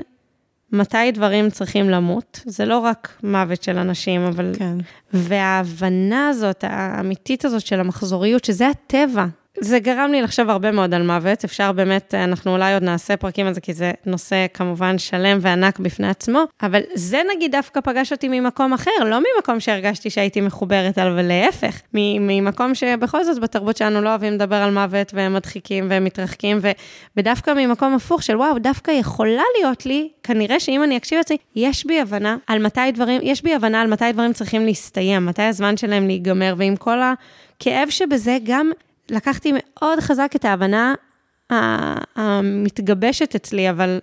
מתי 0.72 1.12
דברים 1.12 1.50
צריכים 1.50 1.90
למות. 1.90 2.40
זה 2.44 2.64
לא 2.64 2.78
רק 2.78 3.18
מוות 3.22 3.62
של 3.62 3.78
אנשים, 3.78 4.24
אבל... 4.24 4.52
כן. 4.58 4.76
וההבנה 5.12 6.28
הזאת, 6.28 6.64
האמיתית 6.68 7.44
הזאת 7.44 7.66
של 7.66 7.80
המחזוריות, 7.80 8.44
שזה 8.44 8.68
הטבע, 8.68 9.26
זה 9.60 9.78
גרם 9.78 10.12
לי 10.12 10.22
לחשוב 10.22 10.50
הרבה 10.50 10.70
מאוד 10.70 10.94
על 10.94 11.02
מוות, 11.02 11.44
אפשר 11.44 11.72
באמת, 11.72 12.14
אנחנו 12.14 12.52
אולי 12.52 12.74
עוד 12.74 12.82
נעשה 12.82 13.16
פרקים 13.16 13.46
על 13.46 13.54
זה, 13.54 13.60
כי 13.60 13.72
זה 13.72 13.92
נושא 14.06 14.46
כמובן 14.54 14.98
שלם 14.98 15.38
וענק 15.40 15.78
בפני 15.78 16.08
עצמו, 16.08 16.44
אבל 16.62 16.80
זה 16.94 17.22
נגיד 17.34 17.52
דווקא 17.52 17.80
פגש 17.80 18.12
אותי 18.12 18.28
ממקום 18.28 18.72
אחר, 18.72 18.90
לא 19.04 19.18
ממקום 19.18 19.60
שהרגשתי 19.60 20.10
שהייתי 20.10 20.40
מחוברת 20.40 20.98
אליו, 20.98 21.14
להפך, 21.22 21.80
ממקום 21.94 22.74
שבכל 22.74 23.24
זאת 23.24 23.38
בתרבות 23.38 23.76
שלנו 23.76 24.00
לא 24.00 24.08
אוהבים 24.08 24.32
לדבר 24.32 24.56
על 24.56 24.70
מוות, 24.70 25.14
והם 25.14 25.34
מדחיקים 25.34 25.86
והם 25.90 26.04
מתרחקים, 26.04 26.60
ודווקא 27.16 27.50
ממקום 27.56 27.94
הפוך 27.94 28.22
של 28.22 28.36
וואו, 28.36 28.58
דווקא 28.58 28.90
יכולה 28.90 29.42
להיות 29.58 29.86
לי, 29.86 30.08
כנראה 30.22 30.60
שאם 30.60 30.82
אני 30.82 30.96
אקשיב 30.96 31.18
לעצמי, 31.18 31.36
יש 31.56 31.86
בי 31.86 32.00
הבנה 32.00 32.36
על 32.46 32.58
מתי 32.58 32.92
דברים, 32.94 33.20
יש 33.24 33.42
בי 33.42 33.54
הבנה 33.54 33.80
על 33.80 33.86
מתי 33.86 34.12
דברים 34.12 34.32
צריכים 34.32 34.64
להסתיים, 34.64 35.26
מתי 35.26 35.42
הזמן 35.42 35.76
שלהם 35.76 36.06
להיגמר, 36.06 36.54
ועם 36.58 36.76
כל 36.76 36.98
הכאב 37.02 37.90
שבזה 37.90 38.38
גם 38.44 38.70
לקחתי 39.10 39.52
מאוד 39.54 40.00
חזק 40.00 40.32
את 40.36 40.44
ההבנה 40.44 40.94
המתגבשת 42.16 43.34
אצלי, 43.34 43.70
אבל 43.70 43.98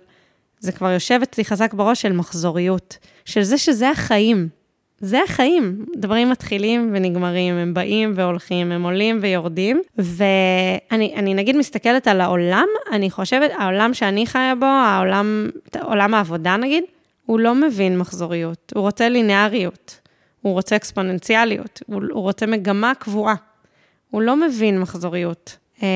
זה 0.58 0.72
כבר 0.72 0.90
יושב 0.90 1.20
אצלי 1.22 1.44
חזק 1.44 1.74
בראש 1.74 2.02
של 2.02 2.12
מחזוריות, 2.12 2.98
של 3.24 3.42
זה 3.42 3.58
שזה 3.58 3.90
החיים. 3.90 4.48
זה 4.98 5.22
החיים. 5.22 5.84
דברים 5.96 6.30
מתחילים 6.30 6.90
ונגמרים, 6.94 7.54
הם 7.54 7.74
באים 7.74 8.12
והולכים, 8.14 8.72
הם 8.72 8.82
עולים 8.82 9.18
ויורדים. 9.22 9.82
ואני 9.98 11.34
נגיד 11.34 11.56
מסתכלת 11.56 12.08
על 12.08 12.20
העולם, 12.20 12.66
אני 12.92 13.10
חושבת, 13.10 13.50
העולם 13.58 13.94
שאני 13.94 14.26
חיה 14.26 14.54
בו, 14.54 14.66
העולם, 14.66 15.50
עולם 15.82 16.14
העבודה 16.14 16.56
נגיד, 16.56 16.84
הוא 17.26 17.40
לא 17.40 17.54
מבין 17.54 17.98
מחזוריות, 17.98 18.72
הוא 18.74 18.82
רוצה 18.82 19.08
לינאריות, 19.08 20.00
הוא 20.42 20.52
רוצה 20.52 20.76
אקספוננציאליות, 20.76 21.82
הוא, 21.86 22.02
הוא 22.12 22.22
רוצה 22.22 22.46
מגמה 22.46 22.92
קבועה. 22.98 23.34
הוא 24.12 24.22
לא 24.22 24.36
מבין 24.36 24.80
מחזוריות. 24.80 25.58
אמ, 25.82 25.86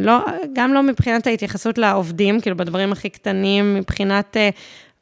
לא, 0.00 0.18
גם 0.52 0.74
לא 0.74 0.82
מבחינת 0.82 1.26
ההתייחסות 1.26 1.78
לעובדים, 1.78 2.40
כאילו 2.40 2.56
בדברים 2.56 2.92
הכי 2.92 3.08
קטנים, 3.08 3.74
מבחינת 3.74 4.36
אה, 4.36 4.50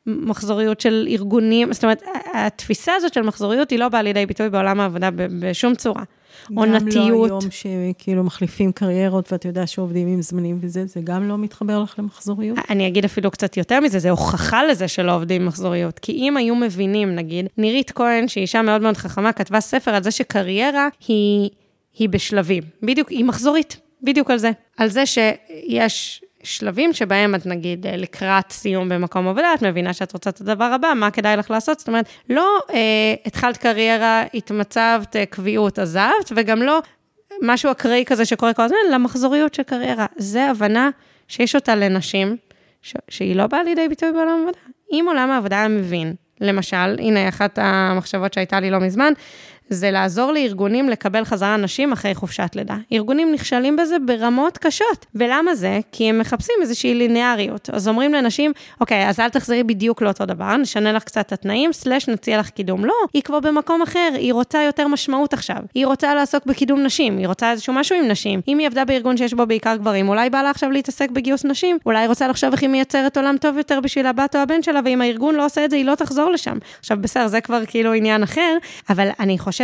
מחזוריות 0.06 0.80
של 0.80 1.06
ארגונים, 1.10 1.72
זאת 1.72 1.84
אומרת, 1.84 2.02
התפיסה 2.34 2.92
הזאת 2.94 3.14
של 3.14 3.22
מחזוריות 3.22 3.70
היא 3.70 3.78
לא 3.78 3.88
באה 3.88 4.02
לידי 4.02 4.26
ביטוי 4.26 4.50
בעולם 4.50 4.80
העבודה 4.80 5.08
בשום 5.14 5.74
צורה. 5.74 6.02
עונתיות. 6.54 6.94
גם 6.94 7.10
לא 7.10 7.24
היום 7.26 7.40
שכאילו 7.50 8.24
מחליפים 8.24 8.72
קריירות 8.72 9.32
ואתה 9.32 9.48
יודע 9.48 9.66
שעובדים 9.66 10.08
עם 10.08 10.22
זמנים 10.22 10.58
וזה, 10.60 10.86
זה 10.86 11.00
גם 11.04 11.28
לא 11.28 11.38
מתחבר 11.38 11.82
לך 11.82 11.94
למחזוריות? 11.98 12.58
אני 12.70 12.88
אגיד 12.88 13.04
אפילו 13.04 13.30
קצת 13.30 13.56
יותר 13.56 13.80
מזה, 13.80 13.98
זה 13.98 14.10
הוכחה 14.10 14.64
לזה 14.64 14.88
שלא 14.88 15.16
עובדים 15.16 15.42
עם 15.42 15.48
מחזוריות. 15.48 15.98
כי 15.98 16.12
אם 16.12 16.36
היו 16.36 16.54
מבינים, 16.54 17.14
נגיד, 17.14 17.46
נירית 17.56 17.90
כהן, 17.90 18.28
שהיא 18.28 18.42
אישה 18.42 18.62
מאוד 18.62 18.82
מאוד 18.82 18.96
חכמה, 18.96 19.32
כתבה 19.32 19.60
ספר 19.60 19.90
על 19.90 20.02
זה 20.02 20.10
שקריירה 20.10 20.88
היא... 21.08 21.50
היא 21.94 22.08
בשלבים. 22.08 22.62
בדיוק, 22.82 23.08
היא 23.08 23.24
מחזורית, 23.24 23.80
בדיוק 24.02 24.30
על 24.30 24.38
זה. 24.38 24.50
על 24.76 24.88
זה 24.88 25.02
שיש 25.06 26.22
שלבים 26.42 26.92
שבהם 26.92 27.34
את 27.34 27.46
נגיד 27.46 27.86
לקראת 27.86 28.52
סיום 28.52 28.88
במקום 28.88 29.28
עבודה, 29.28 29.54
את 29.54 29.62
מבינה 29.62 29.92
שאת 29.92 30.12
רוצה 30.12 30.30
את 30.30 30.40
הדבר 30.40 30.64
הבא, 30.64 30.92
מה 30.96 31.10
כדאי 31.10 31.36
לך 31.36 31.50
לעשות? 31.50 31.78
זאת 31.78 31.88
אומרת, 31.88 32.08
לא 32.30 32.58
אה, 32.70 33.14
התחלת 33.24 33.56
קריירה, 33.56 34.22
התמצבת, 34.34 35.16
אה, 35.16 35.26
קביעות, 35.26 35.78
עזבת, 35.78 36.32
וגם 36.36 36.62
לא 36.62 36.80
משהו 37.42 37.70
אקראי 37.70 38.04
כזה 38.06 38.24
שקורה 38.24 38.54
כל 38.54 38.62
הזמן, 38.62 38.78
למחזוריות 38.92 39.54
של 39.54 39.62
קריירה. 39.62 40.06
זה 40.16 40.50
הבנה 40.50 40.90
שיש 41.28 41.54
אותה 41.54 41.74
לנשים, 41.74 42.36
ש- 42.82 42.94
שהיא 43.08 43.36
לא 43.36 43.46
באה 43.46 43.62
לידי 43.62 43.88
ביטוי 43.88 44.12
בעולם 44.12 44.28
העבודה. 44.28 44.58
אם 44.92 45.04
עולם 45.08 45.30
העבודה 45.30 45.58
היה 45.58 45.68
מבין, 45.68 46.14
למשל, 46.40 46.76
הנה 46.76 47.28
אחת 47.28 47.58
המחשבות 47.62 48.32
שהייתה 48.32 48.60
לי 48.60 48.70
לא 48.70 48.78
מזמן, 48.78 49.12
זה 49.70 49.90
לעזור 49.90 50.32
לארגונים 50.32 50.88
לקבל 50.88 51.24
חזרה 51.24 51.56
נשים 51.56 51.92
אחרי 51.92 52.14
חופשת 52.14 52.50
לידה. 52.54 52.76
ארגונים 52.92 53.32
נכשלים 53.32 53.76
בזה 53.76 53.96
ברמות 54.06 54.58
קשות. 54.58 55.06
ולמה 55.14 55.54
זה? 55.54 55.80
כי 55.92 56.08
הם 56.08 56.18
מחפשים 56.18 56.54
איזושהי 56.62 56.94
ליניאריות. 56.94 57.70
אז 57.72 57.88
אומרים 57.88 58.14
לנשים, 58.14 58.52
אוקיי, 58.80 59.08
אז 59.08 59.20
אל 59.20 59.28
תחזרי 59.28 59.62
בדיוק 59.62 60.02
לאותו 60.02 60.26
דבר, 60.26 60.56
נשנה 60.56 60.92
לך 60.92 61.04
קצת 61.04 61.26
את 61.26 61.32
התנאים, 61.32 61.72
סלש 61.72 62.08
נציע 62.08 62.38
לך 62.38 62.50
קידום. 62.50 62.84
לא, 62.84 62.94
היא 63.14 63.22
כבר 63.22 63.40
במקום 63.40 63.82
אחר, 63.82 64.08
היא 64.14 64.32
רוצה 64.32 64.62
יותר 64.62 64.88
משמעות 64.88 65.32
עכשיו. 65.32 65.56
היא 65.74 65.86
רוצה 65.86 66.14
לעסוק 66.14 66.46
בקידום 66.46 66.82
נשים, 66.82 67.18
היא 67.18 67.28
רוצה 67.28 67.50
איזשהו 67.50 67.72
משהו 67.74 67.96
עם 67.96 68.08
נשים. 68.08 68.40
אם 68.48 68.58
היא 68.58 68.66
עבדה 68.66 68.84
בארגון 68.84 69.16
שיש 69.16 69.34
בו 69.34 69.46
בעיקר 69.46 69.76
גברים, 69.76 70.08
אולי 70.08 70.30
בא 70.30 70.42
לה 70.42 70.50
עכשיו 70.50 70.70
להתעסק 70.70 71.10
בגיוס 71.10 71.44
נשים, 71.44 71.78
אולי 71.86 71.98
היא 71.98 72.08
רוצה 72.08 72.28
לחשוב 72.28 72.52
איך 72.52 72.62
היא 72.62 72.70
מייצרת 72.70 73.16
עולם 73.16 73.36
טוב 73.40 73.56
יותר 73.56 73.80
בשביל 73.80 74.06
הבת 74.06 74.36
או 74.36 74.40
הבן 74.40 74.62
שלה, 74.62 74.80
ואם 74.84 75.02
הארגון 75.02 75.34
לא 75.34 75.44
עושה 75.44 75.64
את 75.64 75.70
זה, 75.70 75.76
היא 75.76 75.84
לא 75.84 75.94
תחזור 75.94 76.30
לשם. 76.30 76.58
עכשיו, 76.78 76.96
בסדר, 77.00 77.26
זה 77.26 77.40
כבר 77.40 77.66
כאילו 77.66 77.92
עניין 77.92 78.22
אחר, 78.22 78.56
אבל 78.90 79.08
אני 79.20 79.38
חושבת, 79.38 79.57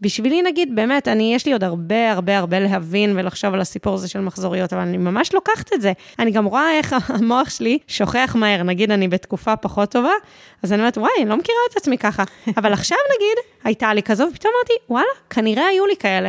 בשבילי 0.00 0.42
נגיד, 0.42 0.76
באמת, 0.76 1.08
אני, 1.08 1.34
יש 1.34 1.46
לי 1.46 1.52
עוד 1.52 1.64
הרבה 1.64 2.12
הרבה 2.12 2.38
הרבה 2.38 2.60
להבין 2.60 3.12
ולחשוב 3.18 3.54
על 3.54 3.60
הסיפור 3.60 3.94
הזה 3.94 4.08
של 4.08 4.20
מחזוריות, 4.20 4.72
אבל 4.72 4.82
אני 4.82 4.96
ממש 4.96 5.34
לוקחת 5.34 5.72
את 5.72 5.80
זה. 5.80 5.92
אני 6.18 6.30
גם 6.30 6.44
רואה 6.44 6.78
איך 6.78 6.96
המוח 7.08 7.50
שלי 7.50 7.78
שוכח 7.88 8.36
מהר, 8.38 8.62
נגיד 8.62 8.90
אני 8.90 9.08
בתקופה 9.08 9.56
פחות 9.56 9.90
טובה, 9.90 10.12
אז 10.62 10.72
אני 10.72 10.80
אומרת, 10.80 10.98
וואי, 10.98 11.10
אני 11.20 11.28
לא 11.28 11.36
מכירה 11.36 11.58
את 11.70 11.76
עצמי 11.76 11.98
ככה. 11.98 12.24
אבל 12.58 12.72
עכשיו 12.72 12.98
נגיד, 13.16 13.64
הייתה 13.64 13.94
לי 13.94 14.02
כזו, 14.02 14.24
ופתאום 14.32 14.52
אמרתי, 14.56 14.72
וואלה, 14.90 15.06
כנראה 15.30 15.66
היו 15.66 15.86
לי 15.86 15.96
כאלה. 15.96 16.28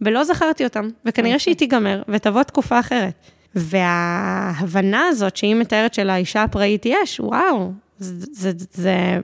ולא 0.00 0.24
זכרתי 0.24 0.64
אותם, 0.64 0.88
וכנראה 1.04 1.38
שהיא 1.38 1.56
תיגמר, 1.56 2.02
ותבוא 2.08 2.42
תקופה 2.42 2.80
אחרת. 2.80 3.12
וההבנה 3.54 5.06
הזאת 5.08 5.36
שהיא 5.36 5.54
מתארת 5.54 5.94
של 5.94 6.10
האישה 6.10 6.42
הפראית 6.42 6.86
יש, 6.86 7.20
וואו, 7.20 7.72
זה, 7.98 8.26
זה, 8.32 8.66
זה 8.70 9.18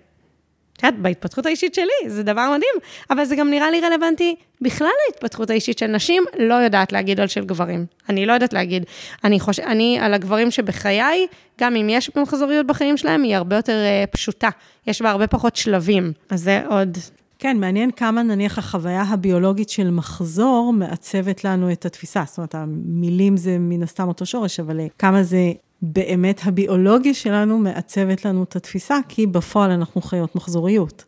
את 0.80 0.84
יודעת, 0.84 1.02
בהתפתחות 1.02 1.46
האישית 1.46 1.74
שלי, 1.74 2.10
זה 2.10 2.22
דבר 2.22 2.46
מדהים, 2.56 2.74
אבל 3.10 3.24
זה 3.24 3.36
גם 3.36 3.50
נראה 3.50 3.70
לי 3.70 3.80
רלוונטי 3.80 4.34
בכלל 4.60 4.88
להתפתחות 5.06 5.50
האישית 5.50 5.78
של 5.78 5.86
נשים, 5.86 6.22
לא 6.38 6.54
יודעת 6.54 6.92
להגיד 6.92 7.20
על 7.20 7.26
של 7.26 7.44
גברים. 7.44 7.86
אני 8.08 8.26
לא 8.26 8.32
יודעת 8.32 8.52
להגיד. 8.52 8.84
אני 9.24 9.40
חושבת, 9.40 9.66
אני, 9.66 9.98
על 10.00 10.14
הגברים 10.14 10.50
שבחיי, 10.50 11.26
גם 11.60 11.76
אם 11.76 11.88
יש 11.90 12.10
מחזוריות 12.16 12.66
בחיים 12.66 12.96
שלהם, 12.96 13.22
היא 13.22 13.36
הרבה 13.36 13.56
יותר 13.56 13.72
uh, 13.72 14.10
פשוטה. 14.10 14.48
יש 14.86 15.02
בה 15.02 15.10
הרבה 15.10 15.26
פחות 15.26 15.56
שלבים, 15.56 16.12
אז 16.30 16.42
זה 16.42 16.62
עוד... 16.68 16.98
כן, 17.38 17.56
מעניין 17.56 17.90
כמה 17.90 18.22
נניח 18.22 18.58
החוויה 18.58 19.02
הביולוגית 19.02 19.70
של 19.70 19.90
מחזור 19.90 20.72
מעצבת 20.72 21.44
לנו 21.44 21.72
את 21.72 21.86
התפיסה. 21.86 22.22
זאת 22.26 22.38
אומרת, 22.38 22.54
המילים 22.54 23.36
זה 23.36 23.56
מן 23.58 23.82
הסתם 23.82 24.08
אותו 24.08 24.26
שורש, 24.26 24.60
אבל 24.60 24.80
אה, 24.80 24.86
כמה 24.98 25.22
זה 25.22 25.52
באמת 25.82 26.40
הביולוגיה 26.44 27.14
שלנו 27.14 27.58
מעצבת 27.58 28.24
לנו 28.24 28.42
את 28.42 28.56
התפיסה, 28.56 28.96
כי 29.08 29.26
בפועל 29.26 29.70
אנחנו 29.70 30.00
חיות 30.00 30.34
מחזוריות. 30.36 31.04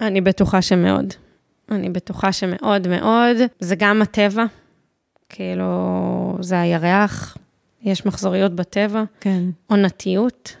אני 0.00 0.20
בטוחה 0.20 0.62
שמאוד. 0.62 1.14
אני 1.70 1.90
בטוחה 1.90 2.32
שמאוד 2.32 2.88
מאוד. 2.88 3.36
זה 3.60 3.76
גם 3.76 4.02
הטבע, 4.02 4.44
כאילו, 5.28 6.36
זה 6.40 6.60
הירח, 6.60 7.36
יש 7.82 8.06
מחזוריות 8.06 8.54
בטבע. 8.54 9.04
כן. 9.20 9.42
עונתיות. 9.66 10.56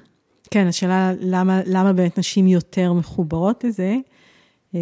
כן, 0.50 0.66
השאלה 0.66 1.12
למה, 1.20 1.60
למה 1.66 1.92
באמת 1.92 2.18
נשים 2.18 2.46
יותר 2.46 2.92
מחוברות 2.92 3.64
לזה. 3.64 3.96
אה, 4.74 4.80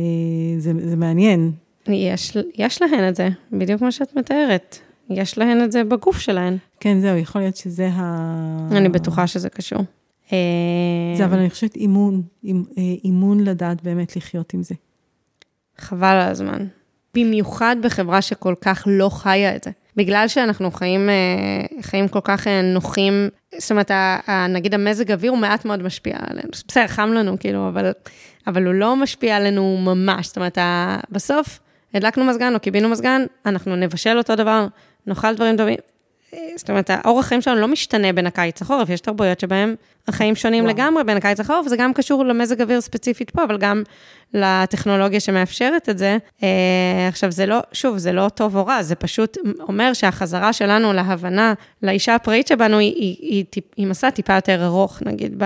זה, 0.59 0.73
זה 0.89 0.97
מעניין. 0.97 1.53
יש, 1.89 2.37
יש 2.55 2.83
להן 2.83 3.09
את 3.09 3.17
זה, 3.17 3.29
בדיוק 3.53 3.79
כמו 3.79 3.93
שאת 3.93 4.17
מתארת. 4.17 4.79
יש 5.17 5.39
להן 5.39 5.65
את 5.65 5.73
זה 5.73 5.85
בגוף 5.85 6.19
שלהן. 6.19 6.57
כן, 6.81 7.01
זהו, 7.01 7.17
יכול 7.17 7.41
להיות 7.41 7.57
שזה 7.57 7.89
ה... 7.93 8.69
אני 8.73 8.89
בטוחה 8.89 9.27
שזה 9.27 9.49
קשור. 9.49 9.81
אה, 10.33 11.17
זה, 11.17 11.25
אבל 11.25 11.39
אני 11.39 11.51
חושבת 11.51 11.77
אימון, 11.77 12.23
אימון 13.05 13.41
לדעת 13.41 13.83
באמת 13.83 14.17
לחיות 14.17 14.55
עם 14.55 14.63
זה. 14.63 14.75
חבל 15.79 16.07
על 16.07 16.31
הזמן. 16.31 16.67
במיוחד 17.15 17.77
בחברה 17.83 18.23
שכל 18.23 18.55
כך 18.61 18.85
לא 18.87 19.09
חיה 19.09 19.57
את 19.57 19.65
זה. 19.65 19.71
בגלל 19.97 20.29
שאנחנו 20.29 20.71
חיים, 20.71 21.09
אה, 21.09 21.83
חיים 21.83 22.09
כל 22.09 22.21
כך 22.25 22.47
אה, 22.47 22.63
נוחים, 22.63 23.29
זאת 23.59 23.71
אומרת, 23.71 23.91
נגיד 24.49 24.75
המזג 24.75 25.13
אוויר 25.13 25.31
הוא 25.31 25.39
מעט 25.39 25.65
מאוד 25.65 25.83
משפיע 25.83 26.17
עלינו. 26.21 26.49
בסדר, 26.69 26.87
חם 26.87 27.13
לנו, 27.13 27.39
כאילו, 27.39 27.69
אבל, 27.69 27.93
אבל 28.47 28.67
הוא 28.67 28.75
לא 28.75 28.97
משפיע 28.97 29.37
עלינו 29.37 29.79
ממש. 29.81 30.27
זאת 30.27 30.37
אומרת, 30.37 30.59
בסוף 31.11 31.61
הדלקנו 31.95 32.25
מזגן 32.25 32.55
או 32.55 32.61
קיבינו 32.61 32.89
מזגן, 32.89 33.23
אנחנו 33.47 33.77
נבשל 33.77 34.19
אותו 34.19 34.37
דבר, 34.37 34.67
נאכל 35.07 35.35
דברים 35.35 35.57
טובים. 35.57 35.79
זאת 36.57 36.71
אומרת, 36.71 36.91
האורח 36.91 37.27
חיים 37.27 37.41
שלנו 37.41 37.61
לא 37.61 37.69
משתנה 37.69 38.13
בין 38.13 38.27
הקיץ 38.27 38.63
לחורף, 38.63 38.89
יש 38.89 39.01
תרבויות 39.01 39.41
שבהן 39.41 39.75
החיים 40.09 40.35
שונים 40.35 40.65
וואו. 40.65 40.75
לגמרי 40.75 41.05
בין 41.05 41.17
הקיץ 41.17 41.41
לחורף, 41.41 41.67
וזה 41.67 41.77
גם 41.77 41.93
קשור 41.93 42.25
למזג 42.25 42.63
אוויר 42.63 42.81
ספציפית 42.81 43.31
פה, 43.31 43.45
אבל 43.45 43.59
גם 43.59 43.83
לטכנולוגיה 44.35 45.21
שמאפשרת 45.21 45.89
את 45.89 45.99
זה. 45.99 46.19
אה, 46.43 47.09
עכשיו, 47.09 47.31
זה 47.31 47.47
לא, 47.47 47.59
שוב, 47.73 47.99
זה 47.99 48.13
לא 48.13 48.29
טוב 48.29 48.57
או 48.57 48.67
רע, 48.67 48.83
זה 48.83 48.95
פשוט 48.95 49.37
אומר 49.61 49.93
שהחזרה 49.93 50.53
שלנו 50.53 50.93
להבנה 50.93 51.55
לאישה 51.83 52.15
הפראית 52.15 52.47
שבנו 52.47 52.79
היא, 52.79 52.95
היא, 52.95 53.17
היא, 53.21 53.45
היא, 53.55 53.63
היא 53.77 53.87
מסע 53.87 54.11
טיפה 54.11 54.35
יותר 54.35 54.65
ארוך, 54.65 55.03
נגיד, 55.03 55.43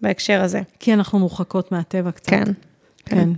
בהקשר 0.00 0.42
הזה. 0.42 0.60
כי 0.78 0.94
אנחנו 0.94 1.18
מורחקות 1.18 1.72
מהטבע 1.72 2.10
קצת. 2.10 2.30
כן. 2.30 2.44
כן. 2.44 2.52
כן. 3.04 3.28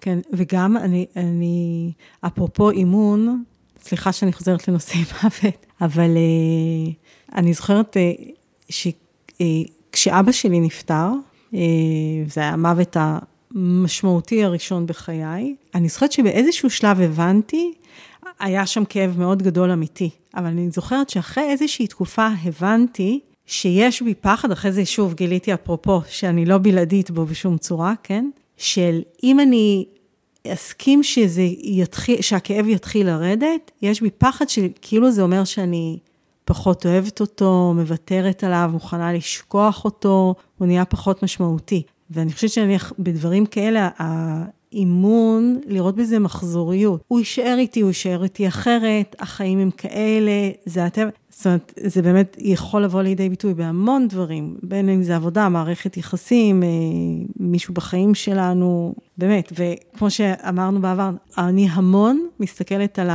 כן, 0.00 0.18
וגם 0.32 0.76
אני, 0.76 1.06
אני, 1.16 1.92
אפרופו 2.20 2.70
אימון, 2.70 3.44
סליחה 3.82 4.12
שאני 4.12 4.32
חוזרת 4.32 4.68
לנושאי 4.68 5.00
מוות, 5.22 5.66
אבל 5.80 6.10
uh, 6.16 7.36
אני 7.38 7.52
זוכרת 7.52 7.96
uh, 7.96 8.32
שכשאבא 8.68 10.30
uh, 10.30 10.32
שלי 10.32 10.60
נפטר, 10.60 11.08
uh, 11.52 11.56
זה 12.26 12.40
היה 12.40 12.50
המוות 12.50 12.96
המשמעותי 13.54 14.44
הראשון 14.44 14.86
בחיי, 14.86 15.54
אני 15.74 15.88
זוכרת 15.88 16.12
שבאיזשהו 16.12 16.70
שלב 16.70 17.00
הבנתי, 17.00 17.72
היה 18.40 18.66
שם 18.66 18.84
כאב 18.84 19.18
מאוד 19.18 19.42
גדול 19.42 19.70
אמיתי, 19.70 20.10
אבל 20.36 20.46
אני 20.46 20.70
זוכרת 20.70 21.10
שאחרי 21.10 21.44
איזושהי 21.44 21.86
תקופה 21.86 22.28
הבנתי 22.44 23.20
שיש 23.46 24.02
בי 24.02 24.14
פחד, 24.14 24.52
אחרי 24.52 24.72
זה 24.72 24.84
שוב 24.84 25.14
גיליתי 25.14 25.54
אפרופו, 25.54 26.00
שאני 26.08 26.44
לא 26.44 26.58
בלעדית 26.58 27.10
בו 27.10 27.26
בשום 27.26 27.58
צורה, 27.58 27.94
כן? 28.02 28.30
של 28.56 29.00
אם 29.22 29.40
אני 29.40 29.84
אסכים 30.48 31.02
שזה 31.02 31.42
יתחיל, 31.62 32.20
שהכאב 32.20 32.68
יתחיל 32.68 33.06
לרדת, 33.06 33.70
יש 33.82 34.00
בי 34.00 34.10
פחד 34.10 34.48
שכאילו 34.48 35.10
זה 35.10 35.22
אומר 35.22 35.44
שאני 35.44 35.98
פחות 36.44 36.86
אוהבת 36.86 37.20
אותו, 37.20 37.72
מוותרת 37.76 38.44
עליו, 38.44 38.70
מוכנה 38.72 39.12
לשכוח 39.12 39.84
אותו, 39.84 40.34
הוא 40.58 40.66
נהיה 40.66 40.84
פחות 40.84 41.22
משמעותי. 41.22 41.82
ואני 42.10 42.32
חושבת 42.32 42.50
שאני, 42.50 42.76
בדברים 42.98 43.46
כאלה, 43.46 43.88
האימון, 44.72 45.60
לראות 45.66 45.96
בזה 45.96 46.18
מחזוריות. 46.18 47.04
הוא 47.08 47.18
יישאר 47.18 47.56
איתי, 47.58 47.80
הוא 47.80 47.90
יישאר 47.90 48.24
איתי 48.24 48.48
אחרת, 48.48 49.16
החיים 49.18 49.58
הם 49.58 49.70
כאלה, 49.70 50.50
זה 50.66 50.84
הטבע. 50.84 51.10
זאת 51.30 51.46
אומרת, 51.46 51.72
זה 51.76 52.02
באמת 52.02 52.36
יכול 52.38 52.84
לבוא 52.84 53.02
לידי 53.02 53.28
ביטוי 53.28 53.54
בהמון 53.54 54.08
דברים, 54.08 54.56
בין 54.62 54.88
אם 54.88 55.02
זה 55.02 55.16
עבודה, 55.16 55.48
מערכת 55.48 55.96
יחסים, 55.96 56.62
אה, 56.62 56.68
מישהו 57.40 57.74
בחיים 57.74 58.14
שלנו, 58.14 58.94
באמת. 59.18 59.52
וכמו 59.52 60.10
שאמרנו 60.10 60.80
בעבר, 60.80 61.10
אני 61.38 61.68
המון 61.70 62.26
מסתכלת 62.40 62.98
על 62.98 63.10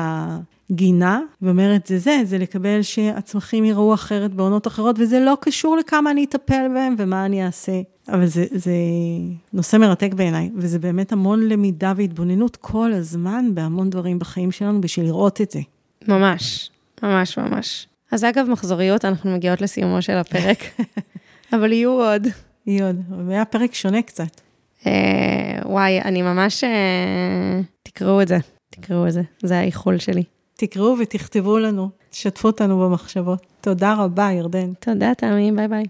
הגינה 0.70 1.22
ואומרת, 1.42 1.86
זה 1.86 2.00
זה, 2.00 2.22
זה 2.24 2.38
לקבל 2.38 2.82
שהצמחים 2.82 3.66
יראו 3.66 3.94
אחרת 3.94 4.34
בעונות 4.34 4.68
אחרות, 4.68 4.96
וזה 5.00 5.20
לא 5.20 5.38
קשור 5.42 5.78
לכמה 5.78 6.12
אני 6.12 6.24
אטפל 6.24 6.68
בהם 6.74 6.96
ומה 6.98 7.26
אני 7.26 7.46
אעשה. 7.46 7.82
אבל 8.10 8.26
זה, 8.26 8.46
זה 8.52 8.72
נושא 9.54 9.78
מרתק 9.78 10.14
בעיניי, 10.14 10.50
וזה 10.56 10.80
באמת 10.80 11.12
המון 11.12 11.48
למידה 11.48 11.94
והתבוננות 11.98 12.56
כל 12.56 12.94
הזמן 12.94 13.46
בהמון 13.54 13.90
דברים 13.90 14.20
בחיים 14.20 14.52
שלנו 14.52 14.82
בשביל 14.82 15.06
לראות 15.06 15.42
את 15.42 15.52
זה. 15.52 15.60
ממש, 16.08 16.70
ממש 17.04 17.38
ממש. 17.38 17.88
אז 18.12 18.24
אגב, 18.24 18.48
מחזוריות, 18.50 19.06
אנחנו 19.06 19.34
מגיעות 19.34 19.62
לסיומו 19.62 20.02
של 20.02 20.14
הפרק, 20.18 20.58
אבל 21.54 21.72
יהיו 21.72 21.92
עוד. 21.92 22.28
יהיו 22.68 22.86
עוד, 22.86 23.02
והיה 23.28 23.46
פרק 23.46 23.74
שונה 23.74 24.02
קצת. 24.02 24.42
אה, 24.88 25.60
וואי, 25.66 26.02
אני 26.02 26.22
ממש... 26.22 26.64
אה, 26.64 27.62
תקראו 27.84 28.22
את 28.22 28.28
זה, 28.28 28.38
תקראו 28.70 29.08
את 29.08 29.14
זה, 29.14 29.22
זה 29.44 29.60
האיחול 29.60 29.98
שלי. 29.98 30.24
תקראו 30.60 30.96
ותכתבו 31.00 31.58
לנו, 31.58 31.90
תשתפו 32.10 32.48
אותנו 32.48 32.80
במחשבות. 32.80 33.46
תודה 33.62 33.94
רבה, 33.94 34.30
ירדן. 34.32 34.74
תודה, 34.80 35.14
תמי, 35.14 35.52
ביי 35.52 35.68
ביי. 35.68 35.88